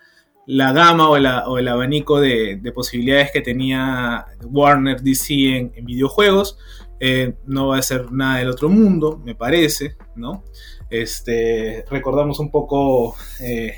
[0.46, 6.58] la gama o, o, el abanico de, posibilidades que tenía Warner DC en, videojuegos.
[7.00, 10.44] Eh, no va a ser nada del otro mundo, me parece, ¿no?
[10.88, 13.74] Este, recordamos un poco eh,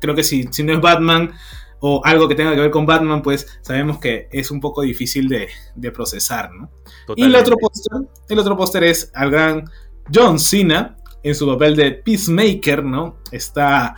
[0.00, 1.32] creo que si, si no es Batman
[1.80, 5.28] o algo que tenga que ver con Batman, pues sabemos que es un poco difícil
[5.28, 5.48] de,
[5.92, 6.70] procesar, ¿no?
[7.16, 9.64] Y el otro póster, el otro póster es al gran
[10.12, 13.18] John Cena en su papel de Peacemaker, ¿no?
[13.30, 13.94] Está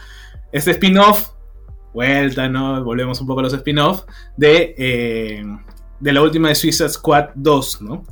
[0.52, 1.30] este spin-off,
[1.94, 2.82] vuelta, ¿no?
[2.84, 4.02] Volvemos un poco a los spin-off
[4.36, 5.44] de, eh,
[5.98, 8.04] de la última de Suicide Squad 2, ¿no?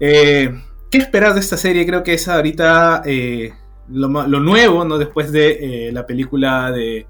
[0.00, 0.52] Eh,
[0.90, 1.86] ¿Qué esperar de esta serie?
[1.86, 3.52] Creo que es ahorita eh,
[3.88, 4.98] lo, lo, nuevo, ¿no?
[4.98, 7.06] Después de la película de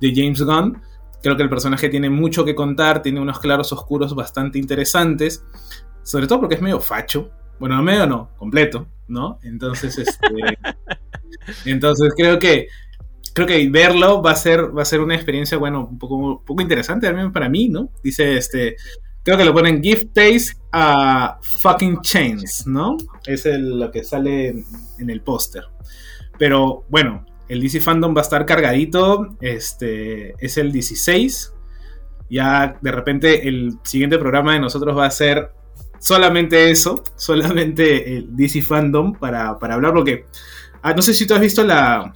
[0.00, 0.80] de James Gunn.
[1.22, 5.44] Creo que el personaje tiene mucho que contar, tiene unos claros oscuros bastante interesantes,
[6.02, 7.30] sobre todo porque es medio facho.
[7.58, 9.38] Bueno, medio no, completo, ¿no?
[9.42, 10.26] Entonces, este,
[11.64, 12.68] entonces creo que
[13.34, 16.44] creo que verlo va a ser va a ser una experiencia, bueno, un poco, un
[16.44, 17.90] poco interesante también para mí, ¿no?
[18.02, 18.76] Dice este
[19.22, 22.96] creo que lo ponen gift taste a fucking chains, ¿no?
[23.26, 24.54] Es lo que sale
[24.98, 25.64] en el póster.
[26.38, 29.36] Pero bueno, el DC Fandom va a estar cargadito.
[29.40, 31.52] Este es el 16.
[32.28, 35.52] Ya de repente el siguiente programa de nosotros va a ser
[35.98, 40.26] solamente eso, solamente el DC Fandom para, hablar, porque
[40.82, 42.12] ah, no sé si tú has visto la,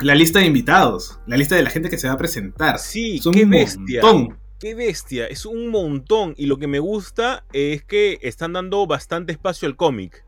[0.00, 2.78] la, lista de invitados, la lista de la gente que se va a presentar.
[2.78, 4.02] Sí, es un qué bestia.
[4.02, 4.38] Montón.
[4.60, 6.34] Qué bestia, es un montón.
[6.36, 10.24] Y lo que me gusta es que están dando bastante espacio al cómic.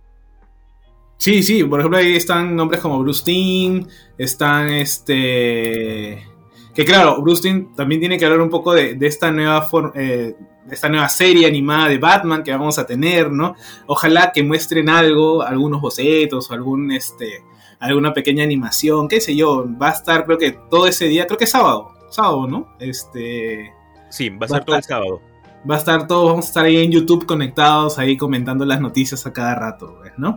[1.17, 3.87] Sí, sí, por ejemplo ahí están nombres como Bruce Timm,
[4.19, 6.29] están este...
[6.75, 10.35] Que claro, Bruce también tiene que hablar un poco de, esta nueva eh,
[10.71, 13.55] esta nueva serie animada de Batman que vamos a tener, ¿no?
[13.87, 17.45] Ojalá que muestren algo, algunos bocetos o algún este
[17.79, 21.39] alguna pequeña animación, qué sé yo, va a estar creo que todo ese día, creo
[21.39, 22.75] que es sábado, sábado, ¿no?
[22.81, 23.73] Este
[24.15, 25.21] Sí, va a ser todo el sábado.
[25.69, 29.27] Va a estar todo, vamos a estar ahí en YouTube conectados, ahí comentando las noticias
[29.27, 30.37] a cada rato, ¿no?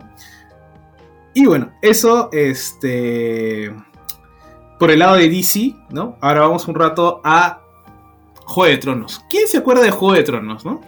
[1.38, 3.72] Y bueno, eso, este.
[4.76, 6.18] Por el lado de DC, ¿no?
[6.20, 7.60] Ahora vamos un rato a
[8.44, 9.24] Juego de Tronos.
[9.30, 10.80] ¿Quién se acuerda de Juego de Tronos, no?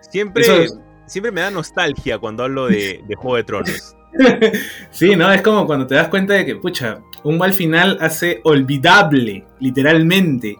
[0.00, 0.68] Siempre,
[1.04, 3.94] siempre me da nostalgia cuando hablo de, Juego de Tronos.
[4.90, 5.30] sí, ¿no?
[5.30, 10.56] Es como cuando te das cuenta de que, pucha, un mal final hace olvidable, literalmente,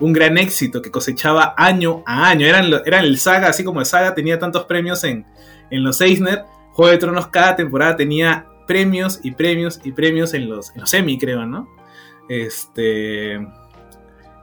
[0.00, 2.46] un gran éxito que cosechaba año a año.
[2.46, 5.26] Eran, eran el saga, así como el saga tenía tantos premios en,
[5.70, 6.44] en los Eisner.
[6.72, 10.94] Juego de Tronos cada temporada tenía premios y premios y premios en los, en los
[11.18, 11.68] creo, ¿no?
[12.28, 13.46] Este.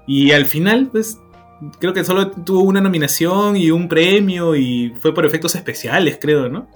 [0.08, 1.20] Y al final, pues,
[1.80, 6.50] creo que solo tuvo una nominación y un premio y fue por efectos especiales, creo,
[6.50, 6.68] ¿no?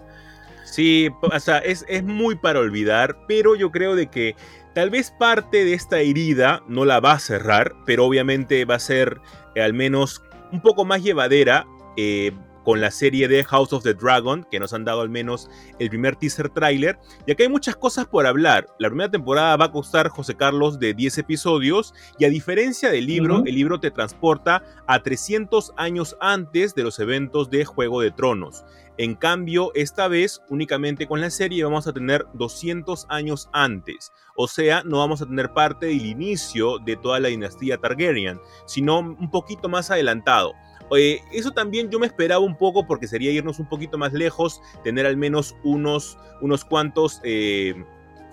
[0.66, 4.36] Sí, o sea, es, es muy para olvidar, pero yo creo de que
[4.74, 8.80] tal vez parte de esta herida no la va a cerrar, pero obviamente va a
[8.80, 9.22] ser
[9.56, 11.68] eh, al menos un poco más llevadera.
[11.96, 12.32] Eh,
[12.64, 15.50] con la serie de House of the Dragon, que nos han dado al menos
[15.80, 16.98] el primer teaser trailer.
[17.26, 18.68] Y acá hay muchas cosas por hablar.
[18.80, 23.06] La primera temporada va a costar, José Carlos, de 10 episodios, y a diferencia del
[23.06, 28.12] libro, el libro te transporta a 300 años antes de los eventos de Juego de
[28.12, 28.64] Tronos.
[28.98, 34.12] En cambio, esta vez únicamente con la serie vamos a tener 200 años antes.
[34.36, 39.00] O sea, no vamos a tener parte del inicio de toda la dinastía Targaryen, sino
[39.00, 40.54] un poquito más adelantado.
[40.96, 45.06] Eso también yo me esperaba un poco porque sería irnos un poquito más lejos, tener
[45.06, 47.74] al menos unos, unos cuantos eh,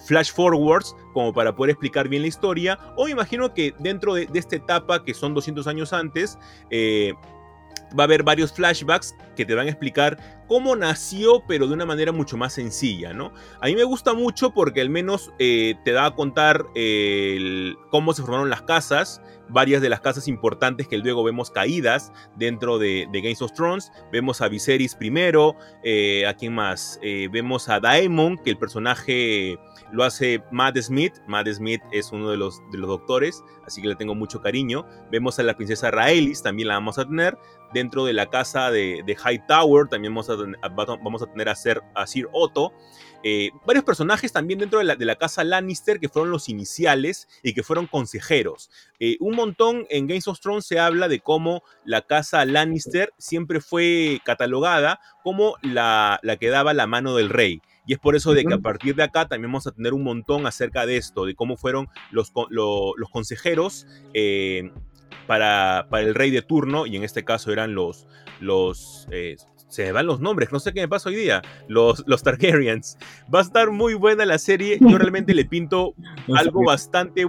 [0.06, 2.78] flash forwards como para poder explicar bien la historia.
[2.96, 6.38] O me imagino que dentro de, esta etapa, que son 200 años antes,
[6.70, 7.12] eh,
[7.98, 10.18] va a haber varios flashbacks que te van a explicar
[10.50, 13.32] cómo nació, pero de una manera mucho más sencilla, ¿no?
[13.60, 16.66] A mí me gusta mucho porque al menos eh, te da a contar
[17.92, 22.78] cómo se formaron las casas, varias de las casas importantes que luego vemos caídas dentro
[22.78, 23.92] de, de Games of Thrones.
[24.10, 29.56] Vemos a Viserys primero, eh, a quién más, eh, vemos a Daemon, que el personaje
[29.92, 31.14] lo hace Matt Smith.
[31.28, 34.84] Matt Smith es uno de los, de los doctores, así que le tengo mucho cariño.
[35.12, 37.38] Vemos a la princesa Raelis, también la vamos a tener.
[37.72, 40.36] Dentro de la casa de, de Hightower también vamos a,
[41.02, 42.72] vamos a tener a, Sir, a Sir Otto.
[43.22, 47.62] Eh, varios personajes también dentro de la, casa Lannister que fueron los iniciales y que
[47.62, 48.70] fueron consejeros.
[48.98, 53.60] Eh, un montón en Games of Thrones se habla de cómo la casa Lannister siempre
[53.60, 57.60] fue catalogada como la, la que daba la mano del rey.
[57.90, 60.04] Y es por eso de que a partir de acá también vamos a tener un
[60.04, 64.70] montón acerca de esto, de cómo fueron los, los consejeros eh,
[65.26, 68.06] para, para, el rey de turno, y en este caso eran los,
[68.38, 69.08] los
[69.70, 72.98] se me van los nombres, no sé qué me pasa hoy día, los, los Targaryens.
[73.32, 75.94] Va a estar muy buena la serie, yo realmente le pinto
[76.36, 77.24] algo bastante,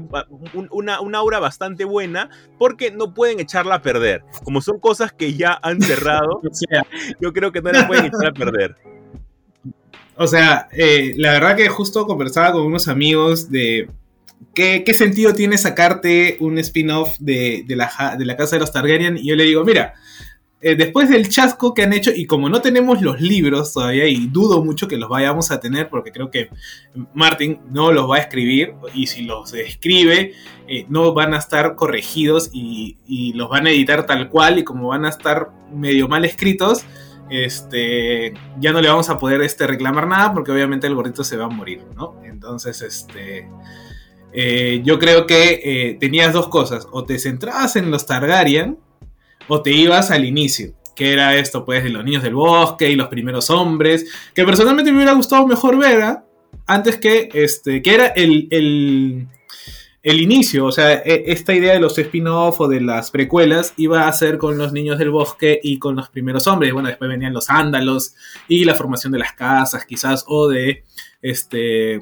[0.71, 4.23] una, una aura bastante buena, porque no pueden echarla a perder.
[4.43, 6.41] Como son cosas que ya han cerrado,
[7.19, 8.75] yo creo que no la pueden echar a perder.
[10.15, 13.87] O sea, eh, la verdad que justo conversaba con unos amigos de
[14.53, 18.73] ¿Qué, ¿qué, sentido tiene sacarte un spin-off de, de, la, de, la, casa de los
[18.73, 19.17] Targaryen?
[19.17, 19.93] Y yo le digo, mira,
[20.63, 24.27] eh, después del chasco que han hecho, y como no tenemos los libros todavía, y
[24.27, 26.49] dudo mucho que los vayamos a tener, porque creo que
[27.15, 30.33] Martin no los va a escribir, y si los escribe,
[30.67, 34.89] eh, no van a estar corregidos y, los van a editar tal cual, y como
[34.89, 36.85] van a estar medio mal escritos,
[37.31, 41.37] este, ya no le vamos a poder este, reclamar nada, porque obviamente el gordito se
[41.37, 42.21] va a morir, ¿no?
[42.23, 43.49] Entonces, este...
[44.33, 48.77] Eh, yo creo que tenías dos cosas, o te centrabas en los Targaryen,
[49.53, 52.95] o te ibas al inicio, que era esto, pues, de los niños del bosque y
[52.95, 56.23] los primeros hombres, que personalmente me hubiera gustado mejor ver, ¿ah?
[56.67, 59.27] antes que, este, que era el, el,
[60.03, 64.07] el inicio, o sea, e, esta idea de los spin-off o de las precuelas iba
[64.07, 67.33] a ser con los niños del bosque y con los primeros hombres, bueno, después venían
[67.33, 68.15] los ándalos
[68.47, 70.85] y la formación de las casas, quizás, o de,
[71.21, 71.99] este,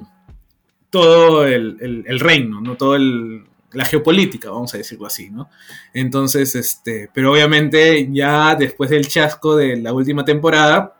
[0.91, 2.76] todo el, el reino, ¿no?
[2.76, 5.49] Todo el, la geopolítica, vamos a decirlo así, ¿no?
[5.93, 10.95] Entonces, este, pero obviamente ya después del chasco de la última temporada,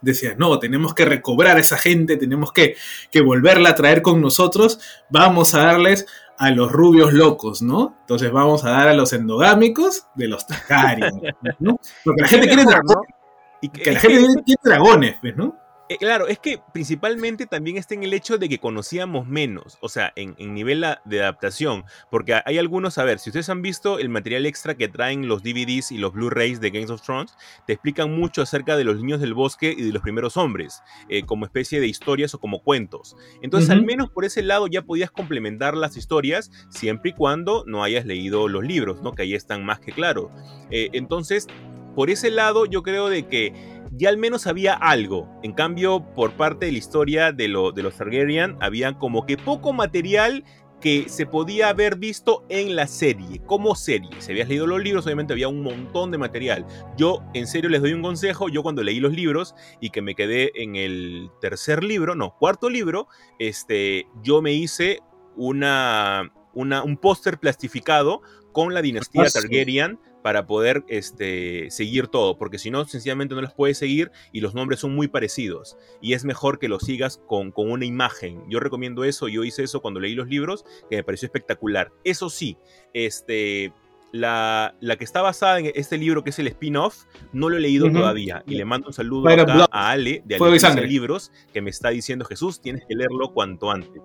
[0.00, 2.76] decía, no, tenemos que recobrar a esa gente, tenemos que,
[3.10, 4.80] que volverla a traer con nosotros,
[5.10, 6.06] vamos a darles
[6.38, 7.98] a los rubios locos, ¿no?
[8.00, 11.20] Entonces vamos a dar a los endogámicos de los Targaryen,
[11.58, 11.78] ¿no?
[12.02, 13.14] Porque la gente quiere dragones.
[13.60, 15.59] Y que la gente quiere dragones, pues, ¿no?
[15.90, 19.88] Eh, claro, es que principalmente también está en el hecho de que conocíamos menos, o
[19.88, 21.82] sea, en, nivel de adaptación,
[22.12, 25.42] porque hay algunos, a ver, si ustedes han visto el material extra que traen los
[25.42, 27.34] DVDs y los Blu-rays de Games of Thrones,
[27.66, 31.24] te explican mucho acerca de los niños del bosque y de los primeros hombres, eh,
[31.24, 33.16] como especie de historias o como cuentos.
[33.42, 37.82] Entonces, al menos por ese lado ya podías complementar las historias siempre y cuando no
[37.82, 39.10] hayas leído los libros, ¿no?
[39.10, 40.30] Que ahí están más que claros.
[40.70, 41.48] Eh, entonces,
[41.96, 45.28] por ese lado, yo creo de que ya al menos había algo.
[45.42, 49.36] En cambio, por parte de la historia de, lo, de los Targaryen, había como que
[49.36, 50.44] poco material
[50.80, 54.10] que se podía haber visto en la serie, como serie.
[54.18, 56.66] Si habías leído los libros, obviamente había un montón de material.
[56.96, 58.48] Yo, en serio, les doy un consejo.
[58.48, 62.70] Yo cuando leí los libros y que me quedé en el tercer libro, no, cuarto
[62.70, 65.00] libro, este, yo me hice
[65.36, 68.22] una, una un póster plastificado
[68.52, 73.40] con la dinastía ah, Targaryen para poder este, seguir todo, porque si no, sencillamente no
[73.40, 75.76] los puedes seguir y los nombres son muy parecidos.
[76.00, 78.42] Y es mejor que los sigas con, con una imagen.
[78.48, 81.92] Yo recomiendo eso, yo hice eso cuando leí los libros, que me pareció espectacular.
[82.04, 82.56] Eso sí,
[82.92, 83.72] este,
[84.12, 87.60] la, la, que está basada en este libro, que es el spin-off, no lo he
[87.60, 88.42] leído todavía.
[88.46, 92.24] Y le mando un saludo acá a Ale de Ale Libros, que me está diciendo,
[92.24, 94.02] Jesús, tienes que leerlo cuanto antes.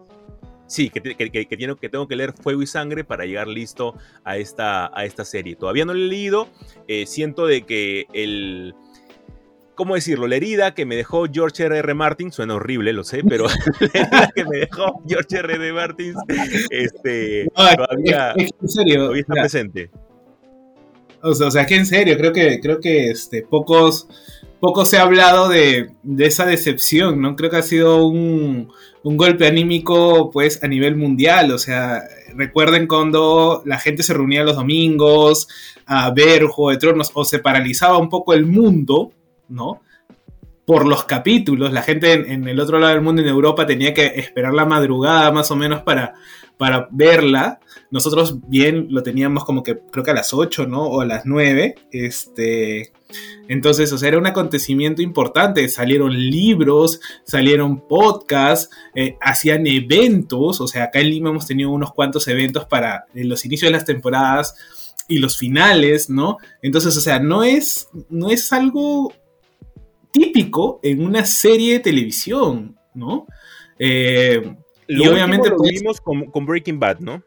[0.68, 4.38] Sí, que, que, que, que, tengo que leer Fuego y Sangre para llegar listo a
[4.38, 5.56] esta, a esta serie.
[5.56, 6.48] Todavía no lo he leído.
[6.88, 8.76] Eh, siento de que el.
[9.76, 10.28] ¿Cómo decirlo?
[10.28, 11.78] La herida que me dejó George R.
[11.78, 11.94] R.
[11.94, 13.46] Martin, suena horrible, lo sé, pero
[13.94, 15.54] la herida que me dejó George R.
[15.54, 15.74] R.
[15.74, 16.14] Martin
[16.70, 19.92] este, todavía, en serio, está presente.
[21.22, 24.08] O sea, o sea, que en serio, creo que, creo que este, pocos
[24.66, 27.36] poco se ha hablado de, esa decepción, ¿no?
[27.36, 28.68] Creo que ha sido un,
[29.04, 31.52] golpe anímico, pues, a nivel mundial.
[31.52, 32.02] O sea,
[32.34, 35.48] recuerden cuando la gente se reunía los domingos
[35.86, 39.12] a ver Juego de Tronos o se paralizaba un poco el mundo,
[39.50, 39.82] ¿no?
[40.66, 41.72] Por los capítulos.
[41.72, 45.32] La gente en, el otro lado del mundo, en Europa, tenía que esperar la madrugada
[45.32, 46.16] más o menos para,
[46.58, 47.60] para verla.
[47.92, 50.88] Nosotros bien lo teníamos como que creo que a las 8, ¿no?
[50.88, 51.76] O a las 9.
[51.92, 52.92] Este
[53.48, 55.68] entonces, o sea, era un acontecimiento importante.
[55.70, 60.62] Salieron libros, salieron podcasts, eh, hacían eventos.
[60.62, 63.86] O sea, acá en Lima hemos tenido unos cuantos eventos para los inicios de las
[63.86, 64.56] temporadas
[65.08, 66.38] y los finales, ¿no?
[66.62, 69.14] Entonces, o sea, no es, no es algo
[70.12, 73.28] típico en una serie de televisión, ¿no?
[73.78, 74.56] Eh,
[74.88, 77.22] y obviamente lo pues, vimos con, con Breaking Bad, ¿no?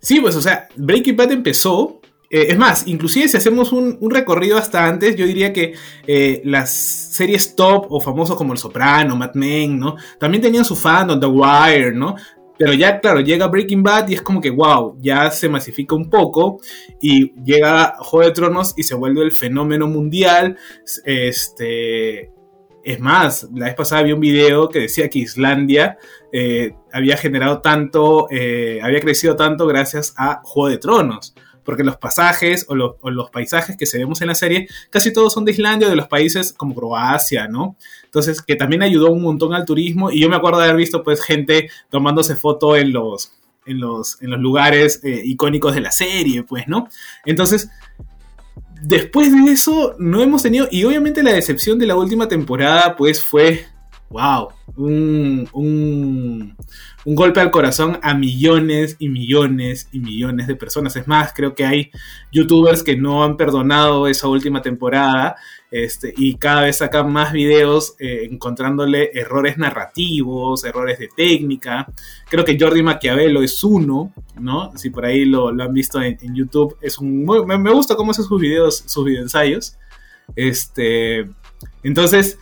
[0.00, 2.00] Sí, pues, o sea, Breaking Bad empezó
[2.32, 5.74] eh, es más, inclusive si hacemos un, recorrido hasta antes, yo diría que
[6.06, 9.96] eh, las series top o famosos como El Soprano, Mad Men, ¿no?
[10.18, 12.16] También tenían su fandom, The Wire, ¿no?
[12.56, 16.08] Pero ya, claro, llega Breaking Bad y es como que, wow, ya se masifica un
[16.08, 16.58] poco
[17.02, 20.56] y llega Juego de Tronos y se vuelve el fenómeno mundial.
[21.04, 22.30] Este,
[22.82, 25.98] es más, la vez pasada vi un video que decía que Islandia
[26.32, 32.66] eh, había generado tanto, había crecido tanto gracias a Juego de Tronos porque los pasajes
[32.68, 35.90] o, los paisajes que se vemos en la serie casi todos son de Islandia o
[35.90, 37.76] de los países como Croacia, ¿no?
[38.04, 41.02] Entonces, que también ayudó un montón al turismo y yo me acuerdo de haber visto
[41.02, 43.32] pues gente tomándose foto en los,
[43.66, 46.88] en los, en los lugares eh, icónicos de la serie, pues, ¿no?
[47.24, 47.70] Entonces,
[48.82, 53.22] después de eso no hemos tenido, y obviamente la decepción de la última temporada pues
[53.22, 53.66] fue,
[54.12, 56.56] wow, un, un
[57.04, 60.94] un golpe al corazón a millones y millones y millones de personas.
[60.96, 61.90] Es más, creo que hay
[62.30, 65.36] youtubers que no han perdonado esa última temporada
[65.70, 71.86] este, y cada vez sacan más videos eh, encontrándole errores narrativos, errores de técnica.
[72.28, 74.72] Creo que Jordi Maquiavelo es uno, ¿no?
[74.76, 78.22] Si por ahí lo, han visto en, YouTube, es un me, me, gusta cómo hace
[78.22, 79.76] sus videos, sus videoensayos.
[80.36, 81.28] Este,
[81.82, 82.38] entonces,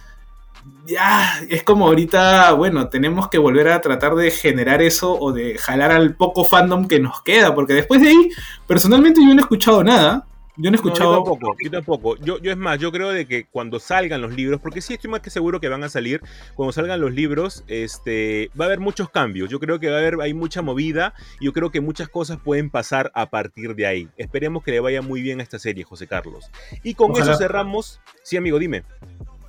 [0.86, 5.56] ya es como ahorita, bueno, tenemos que volver a tratar de generar eso o de
[5.58, 8.30] jalar al poco fandom que nos queda, porque después de ahí,
[8.66, 10.26] personalmente yo no he escuchado nada.
[10.56, 11.12] Yo no he escuchado.
[11.12, 12.16] yo tampoco, yo tampoco.
[12.16, 15.20] Yo, es más, yo creo de que cuando salgan los libros, porque sí estoy más
[15.20, 16.20] que seguro que van a salir,
[16.54, 19.48] cuando salgan los libros, este, va a haber muchos cambios.
[19.48, 22.38] Yo creo que va a haber, hay mucha movida, y yo creo que muchas cosas
[22.44, 24.08] pueden pasar a partir de ahí.
[24.18, 26.50] Esperemos que le vaya muy bien a esta serie, José Carlos.
[26.82, 28.02] Y con eso cerramos.
[28.22, 28.84] Sí, amigo, dime.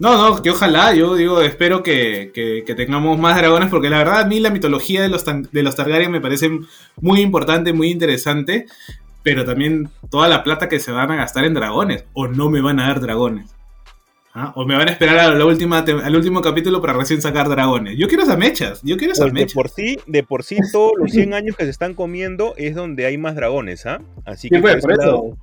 [0.02, 2.32] No, no, que ojalá, yo digo, espero que,
[2.76, 6.12] tengamos más dragones, porque la verdad a mí la mitología de los, de los Targaryen
[6.12, 6.50] me parece
[7.00, 8.66] muy importante, muy interesante,
[9.22, 12.62] pero también toda la plata que se van a gastar en dragones, o no me
[12.62, 13.54] van a dar dragones.
[14.34, 14.54] ¿Ah?
[14.56, 17.96] O me van a esperar a la última, al último capítulo para recién sacar dragones.
[17.96, 19.50] Yo quiero esas mechas, yo quiero esas pues mechas.
[19.50, 22.74] De por sí, de por sí todos los 100 años que se están comiendo es
[22.74, 24.02] donde hay más dragones, ¿ah?
[24.26, 25.38] Así que pues, por, eso.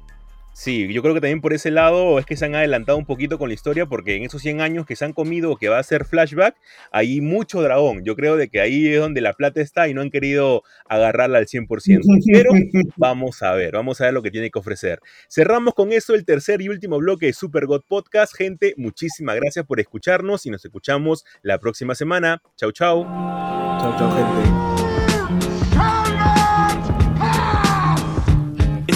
[0.59, 3.39] Sí, yo creo que también por ese lado es que se han adelantado un poquito
[3.39, 5.79] con la historia porque en esos 100 años que se han comido o que va
[5.79, 6.57] a ser flashback,
[6.91, 8.03] hay mucho dragón.
[8.05, 11.39] Yo creo de que ahí es donde la plata está y no han querido agarrarla
[11.39, 12.01] al 100%.
[12.33, 12.51] Pero
[12.97, 14.99] vamos a ver, vamos a ver lo que tiene que ofrecer.
[15.29, 18.35] Cerramos con eso el tercer y último bloque de Super God Podcast.
[18.35, 22.43] Gente, muchísimas gracias por escucharnos y nos escuchamos la próxima semana.
[22.57, 23.05] Chau, chau.
[23.05, 24.88] Chau, chau, gente.